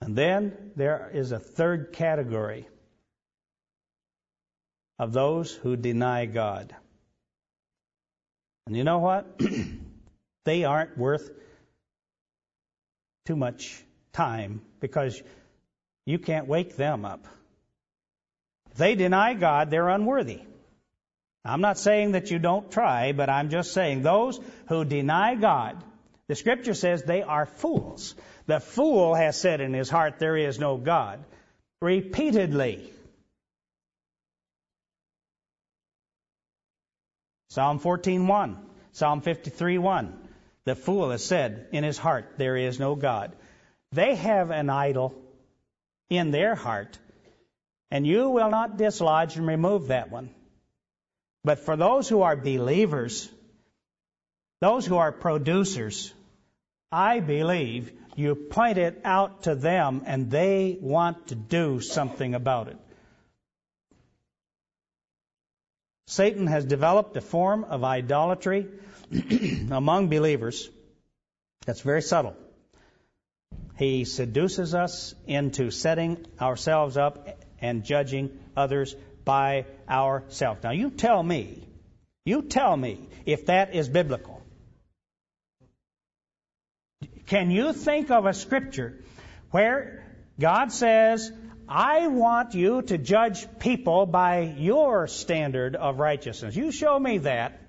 [0.02, 2.68] And then there is a third category.
[5.00, 6.76] of those who deny God.
[8.68, 9.40] And you know what?
[10.46, 11.32] they aren't worth
[13.26, 13.82] too much
[14.12, 15.22] time because
[16.10, 17.28] you can't wake them up.
[18.78, 20.42] They deny God, they're unworthy.
[21.46, 25.84] I'm not saying that you don't try, but I'm just saying those who deny God,
[26.28, 28.16] the scripture says they are fools.
[28.48, 31.24] The fool has said in his heart, There is no God.
[31.80, 32.92] Repeatedly.
[37.52, 38.58] Psalm 14:1,
[38.94, 40.14] Psalm 53:1.
[40.66, 43.32] The fool has said in his heart, There is no God.
[43.92, 45.16] They have an idol
[46.10, 46.98] in their heart,
[47.92, 50.30] and you will not dislodge and remove that one.
[51.44, 53.30] But for those who are believers,
[54.62, 56.14] those who are producers,
[56.92, 62.68] I believe you point it out to them and they want to do something about
[62.68, 62.78] it.
[66.08, 68.68] Satan has developed a form of idolatry
[69.72, 70.70] among believers
[71.66, 72.36] that's very subtle.
[73.80, 77.30] He seduces us into setting ourselves up
[77.62, 78.94] and judging others
[79.24, 80.62] by ourselves.
[80.64, 81.66] Now, you tell me,
[82.26, 84.42] you tell me if that is biblical.
[87.28, 89.02] Can you think of a scripture
[89.52, 90.04] where
[90.38, 91.32] God says,
[91.70, 96.54] I want you to judge people by your standard of righteousness?
[96.54, 97.62] You show me that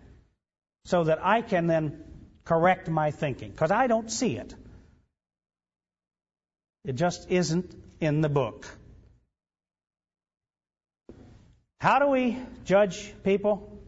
[0.87, 2.03] so that I can then
[2.45, 4.57] correct my thinking, because I don't see it.
[6.85, 8.67] It just isn't in the book.
[11.81, 13.79] How do we judge people?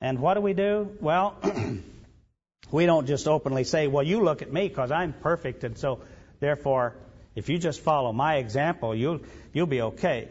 [0.00, 0.96] And what do we do?
[1.00, 1.36] Well,
[2.70, 6.00] we don't just openly say, well, you look at me because I'm perfect, and so
[6.40, 6.94] therefore,
[7.34, 9.20] if you just follow my example, you'll,
[9.52, 10.28] you'll be okay.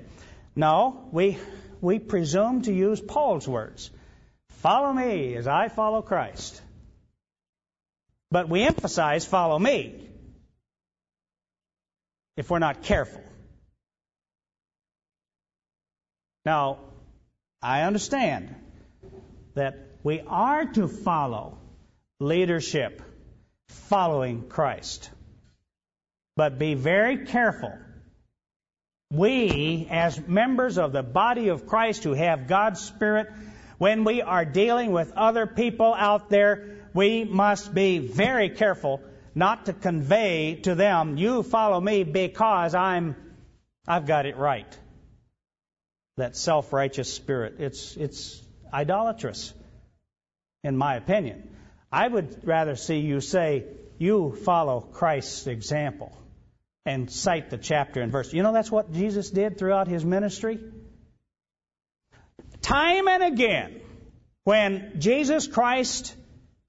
[0.55, 1.37] No, we,
[1.81, 3.91] we presume to use Paul's words
[4.49, 6.61] follow me as I follow Christ.
[8.31, 10.06] But we emphasize follow me
[12.37, 13.21] if we're not careful.
[16.45, 16.77] Now,
[17.61, 18.55] I understand
[19.55, 21.57] that we are to follow
[22.19, 23.01] leadership
[23.67, 25.09] following Christ.
[26.37, 27.73] But be very careful.
[29.11, 33.27] We, as members of the body of Christ who have God's Spirit,
[33.77, 39.01] when we are dealing with other people out there, we must be very careful
[39.37, 43.15] not to convey to them, you follow me because I'm,
[43.87, 44.77] I've got it right
[46.17, 47.57] that self-righteous spirit.
[47.59, 48.41] It's, it's
[48.73, 49.53] idolatrous,
[50.63, 51.55] in my opinion.
[51.91, 53.65] I would rather see you say,
[53.99, 56.17] you follow Christ's example
[56.85, 58.33] and cite the chapter and verse.
[58.33, 60.59] You know that's what Jesus did throughout his ministry?
[62.61, 63.81] Time and again,
[64.43, 66.15] when Jesus Christ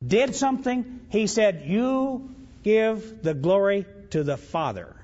[0.06, 4.94] did something, he said, You give the glory to the Father.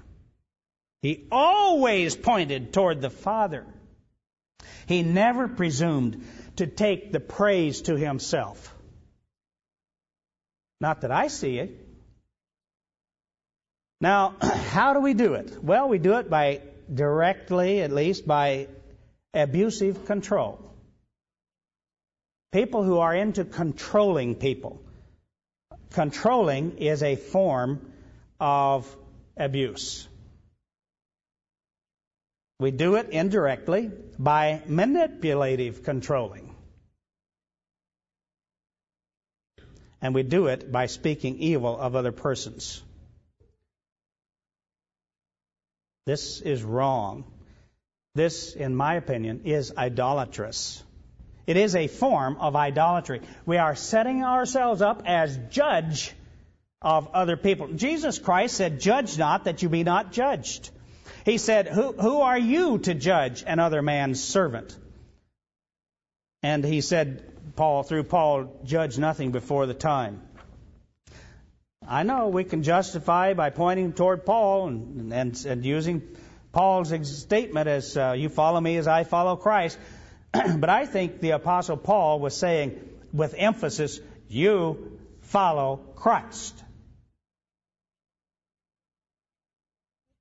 [1.02, 3.66] He always pointed toward the Father.
[4.86, 6.26] He never presumed
[6.56, 8.74] to take the praise to himself.
[10.81, 11.86] Not that I see it.
[14.01, 15.62] Now, how do we do it?
[15.62, 16.60] Well, we do it by
[16.93, 18.68] directly, at least, by
[19.32, 20.60] abusive control.
[22.52, 24.81] People who are into controlling people.
[25.95, 27.81] Controlling is a form
[28.41, 28.97] of
[29.37, 30.09] abuse.
[32.59, 36.53] We do it indirectly by manipulative controlling.
[40.03, 42.83] And we do it by speaking evil of other persons.
[46.07, 47.25] This is wrong.
[48.16, 50.83] This, in my opinion, is idolatrous.
[51.47, 53.21] It is a form of idolatry.
[53.45, 56.12] We are setting ourselves up as judge
[56.81, 57.69] of other people.
[57.69, 60.71] Jesus Christ said, Judge not that you be not judged.
[61.25, 64.77] He said, Who, who are you to judge another man's servant?
[66.43, 67.25] And he said,
[67.57, 70.21] Paul, through Paul, judge nothing before the time.
[71.87, 76.03] I know we can justify by pointing toward Paul and, and, and using
[76.53, 79.79] Paul's statement as uh, you follow me as I follow Christ.
[80.59, 82.81] but I think the Apostle Paul was saying
[83.12, 86.62] with emphasis, you follow Christ.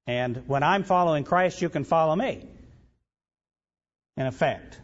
[0.05, 2.45] And when I'm following Christ, you can follow me.
[4.17, 4.77] In effect.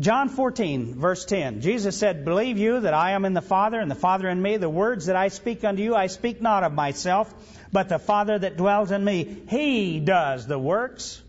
[0.00, 1.60] John 14, verse 10.
[1.60, 4.56] Jesus said, Believe you that I am in the Father, and the Father in me.
[4.56, 7.32] The words that I speak unto you, I speak not of myself,
[7.72, 9.42] but the Father that dwells in me.
[9.48, 11.22] He does the works.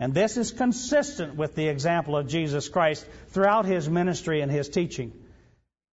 [0.00, 4.68] And this is consistent with the example of Jesus Christ throughout his ministry and his
[4.68, 5.12] teaching.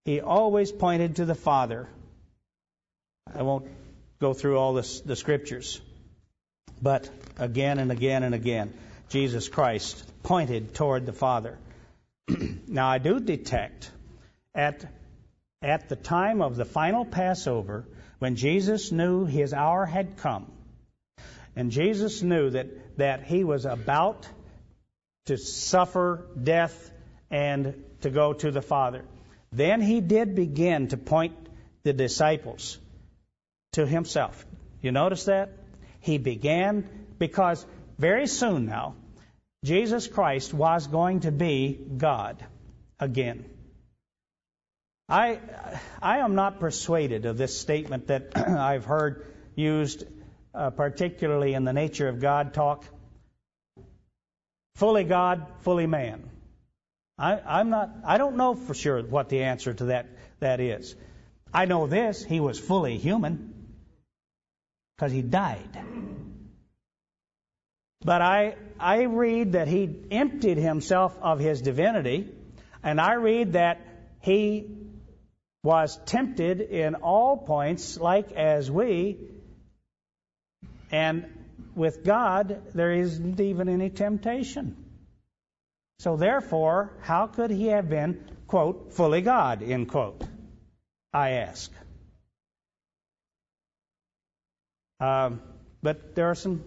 [0.06, 1.88] He always pointed to the Father.
[3.34, 3.68] I won't
[4.20, 5.80] go through all this, the scriptures,
[6.82, 8.74] but again and again and again,
[9.10, 11.58] Jesus Christ pointed toward the Father.
[12.68, 13.92] now, I do detect
[14.56, 14.86] at,
[15.62, 17.86] at the time of the final Passover,
[18.20, 20.52] when Jesus knew his hour had come,
[21.56, 24.28] and Jesus knew that, that he was about
[25.26, 26.92] to suffer death
[27.32, 29.04] and to go to the Father.
[29.52, 31.34] Then he did begin to point
[31.82, 32.78] the disciples
[33.74, 34.46] to himself.
[34.84, 35.50] You notice that?
[36.00, 36.88] He began
[37.18, 37.66] because
[37.98, 38.94] very soon now,
[39.66, 42.46] Jesus Christ was going to be God
[43.00, 43.46] again.
[45.10, 45.40] I,
[46.02, 48.38] I am not persuaded of this statement that
[48.70, 49.26] I've heard
[49.56, 50.06] used
[50.54, 52.86] uh, particularly in the nature of God talk.
[54.76, 56.30] Fully God, fully man.
[57.18, 57.92] I, I'm not.
[58.06, 60.08] I don't know for sure what the answer to that
[60.40, 60.96] that is.
[61.54, 63.54] I know this: he was fully human
[64.96, 65.78] because he died.
[68.04, 72.30] But I I read that he emptied himself of his divinity,
[72.82, 73.82] and I read that
[74.22, 74.68] he
[75.64, 79.20] was tempted in all points, like as we,
[80.92, 81.26] and
[81.76, 84.76] with God, there isn't even any temptation.
[86.00, 90.22] So therefore, how could he have been, quote, fully God, end quote?
[91.14, 91.72] I ask.
[95.00, 95.42] Um,
[95.82, 96.64] but there are some,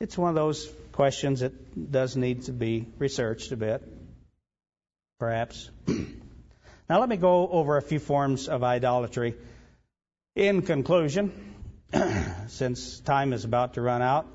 [0.00, 3.82] it's one of those questions that does need to be researched a bit,
[5.18, 5.70] perhaps.
[5.86, 9.34] now let me go over a few forms of idolatry.
[10.36, 11.53] In conclusion,
[12.48, 14.26] since time is about to run out.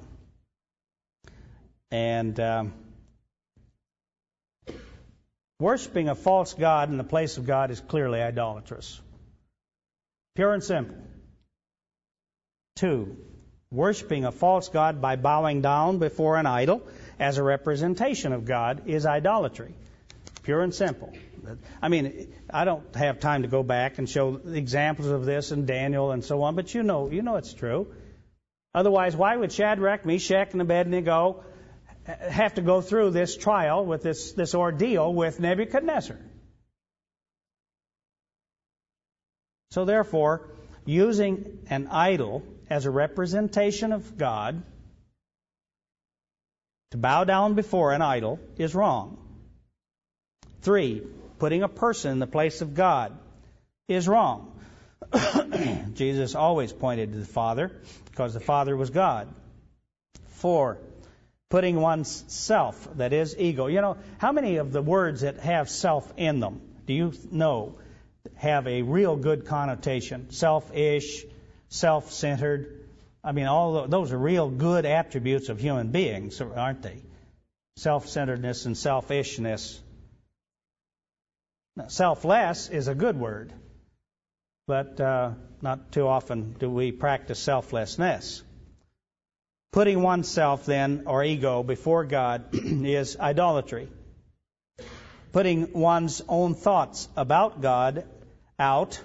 [1.92, 2.74] And um,
[5.60, 9.00] worshiping a false God in the place of God is clearly idolatrous.
[10.36, 10.96] Pure and simple.
[12.76, 13.18] Two,
[13.72, 16.82] worshiping a false God by bowing down before an idol
[17.20, 19.74] as a representation of God is idolatry.
[20.44, 21.12] Pure and simple.
[21.82, 25.66] I mean, I don't have time to go back and show examples of this in
[25.66, 27.88] Daniel and so on, but you know, you know it's true.
[28.74, 31.44] Otherwise, why would Shadrach, Meshach, and Abednego
[32.06, 36.18] have to go through this trial with this, this ordeal with Nebuchadnezzar?
[39.72, 40.48] So therefore,
[40.86, 44.64] using an idol as a representation of God,
[46.92, 49.18] to bow down before an idol is wrong.
[50.62, 51.04] Three,
[51.40, 53.18] putting a person in the place of God
[53.88, 54.60] is wrong.
[55.94, 57.72] Jesus always pointed to the Father
[58.06, 59.28] because the Father was God.
[60.28, 60.78] Four,
[61.50, 63.68] putting one's self, that is ego.
[63.68, 67.76] You know, how many of the words that have self in them do you know
[68.36, 70.32] have a real good connotation?
[70.32, 71.26] Selfish,
[71.70, 72.88] self centered.
[73.24, 77.04] I mean, all those are real good attributes of human beings, aren't they?
[77.78, 79.80] Self centeredness and selfishness.
[81.88, 83.54] Selfless is a good word,
[84.68, 85.32] but uh,
[85.62, 88.44] not too often do we practice selflessness.
[89.72, 93.88] Putting oneself then, or ego, before God is idolatry.
[95.32, 98.04] Putting one's own thoughts about God
[98.58, 99.00] out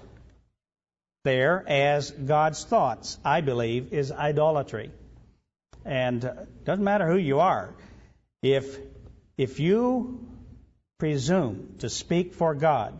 [1.23, 4.91] there as God's thoughts, I believe, is idolatry.
[5.83, 7.75] And it uh, doesn't matter who you are.
[8.41, 8.79] If
[9.37, 10.24] if you
[10.97, 12.97] presume to speak for God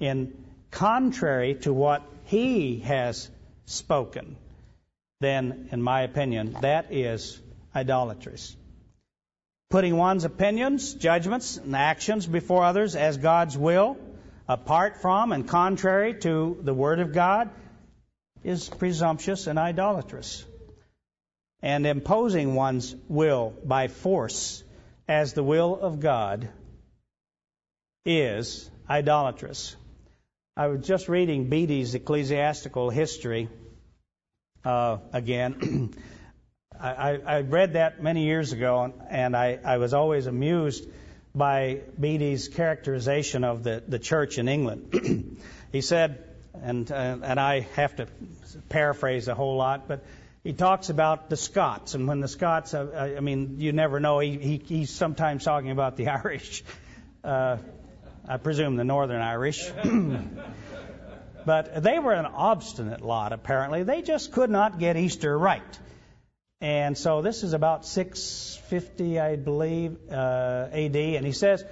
[0.00, 0.32] in
[0.70, 3.30] contrary to what He has
[3.66, 4.36] spoken,
[5.20, 7.40] then, in my opinion, that is
[7.74, 8.56] idolatrous.
[9.68, 13.96] Putting one's opinions, judgments, and actions before others as God's will,
[14.48, 17.50] apart from and contrary to the Word of God,
[18.44, 20.44] is presumptuous and idolatrous.
[21.62, 24.62] And imposing one's will by force
[25.08, 26.48] as the will of God
[28.06, 29.76] is idolatrous.
[30.56, 33.50] I was just reading Bede's Ecclesiastical History
[34.64, 35.92] uh, again.
[36.80, 40.86] I, I, read that many years ago, and I, I was always amused
[41.34, 45.38] by Bede's characterization of the, the church in England.
[45.72, 46.22] he said,
[46.54, 48.06] and, uh, and I have to
[48.68, 50.04] paraphrase a whole lot, but
[50.44, 54.20] he talks about the Scots, and when the Scots, uh, I mean, you never know.
[54.20, 56.62] He, he, he's sometimes talking about the Irish.
[57.24, 57.56] Uh,
[58.28, 59.70] I presume the Northern Irish.
[61.46, 63.84] but they were an obstinate lot, apparently.
[63.84, 65.78] They just could not get Easter right.
[66.60, 70.96] And so this is about 650, I believe, uh, AD.
[70.96, 71.64] And he says,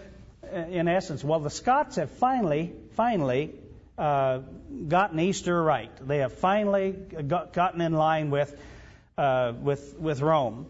[0.45, 3.55] uh, in essence, well, the Scots have finally, finally
[3.99, 4.41] uh,
[4.87, 5.91] gotten Easter right.
[6.07, 8.57] They have finally got, gotten in line with,
[9.19, 10.67] uh, with, with Rome.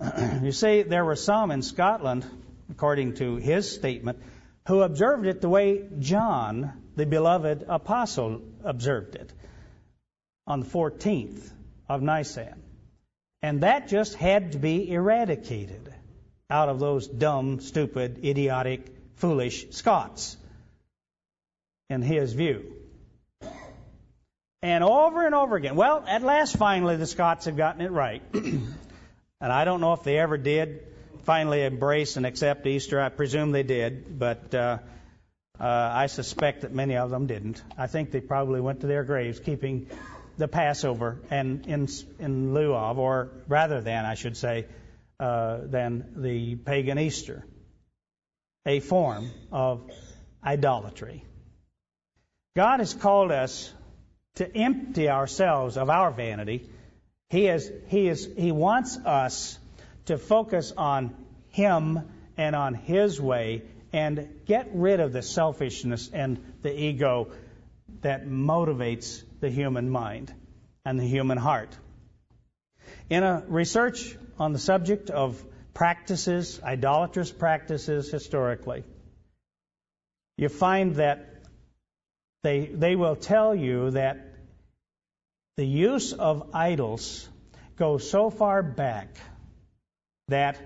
[0.42, 2.26] you see, there were some in Scotland,
[2.70, 4.18] according to his statement,
[4.66, 9.32] who observed it the way John, the beloved apostle, observed it
[10.46, 11.50] on the 14th
[11.88, 12.62] of Nisan.
[13.42, 15.94] And that just had to be eradicated
[16.50, 20.36] out of those dumb, stupid, idiotic, foolish Scots,
[21.88, 22.72] in his view.
[24.62, 25.76] And over and over again.
[25.76, 28.22] Well, at last, finally, the Scots have gotten it right.
[28.34, 28.66] and
[29.40, 30.95] I don't know if they ever did
[31.26, 33.00] finally embrace and accept Easter.
[33.00, 34.78] I presume they did, but uh,
[35.58, 37.60] uh, I suspect that many of them didn't.
[37.76, 39.88] I think they probably went to their graves keeping
[40.38, 41.88] the Passover and in,
[42.20, 44.66] in lieu of, or rather than, I should say,
[45.18, 47.44] uh, than the pagan Easter,
[48.64, 49.90] a form of
[50.44, 51.24] idolatry.
[52.54, 53.72] God has called us
[54.36, 56.70] to empty ourselves of our vanity.
[57.30, 59.58] He is, he is, he wants us
[60.06, 61.14] to focus on
[61.50, 62.00] Him
[62.36, 63.62] and on His way
[63.92, 67.28] and get rid of the selfishness and the ego
[68.02, 70.32] that motivates the human mind
[70.84, 71.76] and the human heart.
[73.08, 75.42] In a research on the subject of
[75.74, 78.84] practices, idolatrous practices historically,
[80.36, 81.42] you find that
[82.42, 84.34] they, they will tell you that
[85.56, 87.28] the use of idols
[87.76, 89.08] goes so far back
[90.28, 90.58] that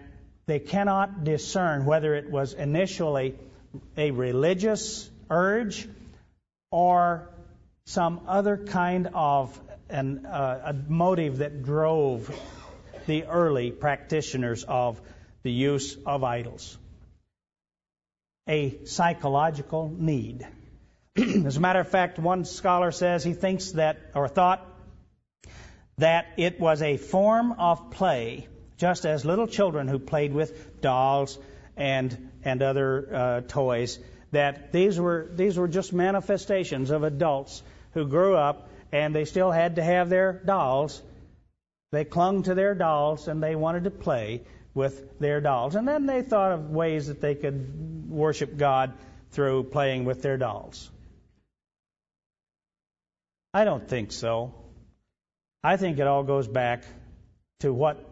[0.47, 3.35] they cannot discern whether it was initially
[3.97, 5.87] a religious urge
[6.71, 7.29] or
[7.85, 9.61] some other kind of
[9.91, 12.35] an, uh, a motive that drove
[13.07, 15.01] the early practitioners of
[15.43, 16.79] the use of idols.
[18.49, 20.47] A psychological need.
[21.17, 24.67] As a matter of fact, one scholar says he thinks that, or thought,
[25.99, 28.49] that it was a form of play,
[28.81, 31.39] just as little children who played with dolls
[31.77, 33.99] and, and other uh, toys,
[34.33, 37.63] that these were, these were just manifestations of adults
[37.93, 41.03] who grew up and they still had to have their dolls.
[41.93, 44.43] They clung to their dolls and they wanted to play
[44.73, 45.75] with their dolls.
[45.75, 48.95] And then they thought of ways that they could worship God
[49.33, 50.91] through playing with their dolls.
[53.53, 54.55] I don't think so.
[55.63, 56.85] I think it all goes back
[57.59, 58.10] to what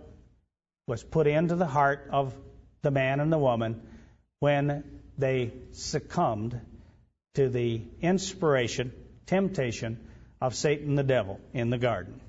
[0.89, 2.35] was put into the heart of
[2.82, 3.82] the man and the woman
[4.40, 6.60] when they succumbed
[7.35, 8.93] to the inspiration,
[9.27, 10.09] temptation
[10.40, 12.20] of Satan the devil in the garden.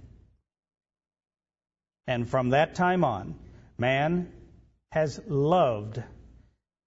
[2.06, 3.36] And from that time on,
[3.78, 4.32] man
[4.92, 6.04] has loved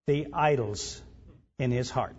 [0.07, 1.01] the idols
[1.59, 2.17] in his heart.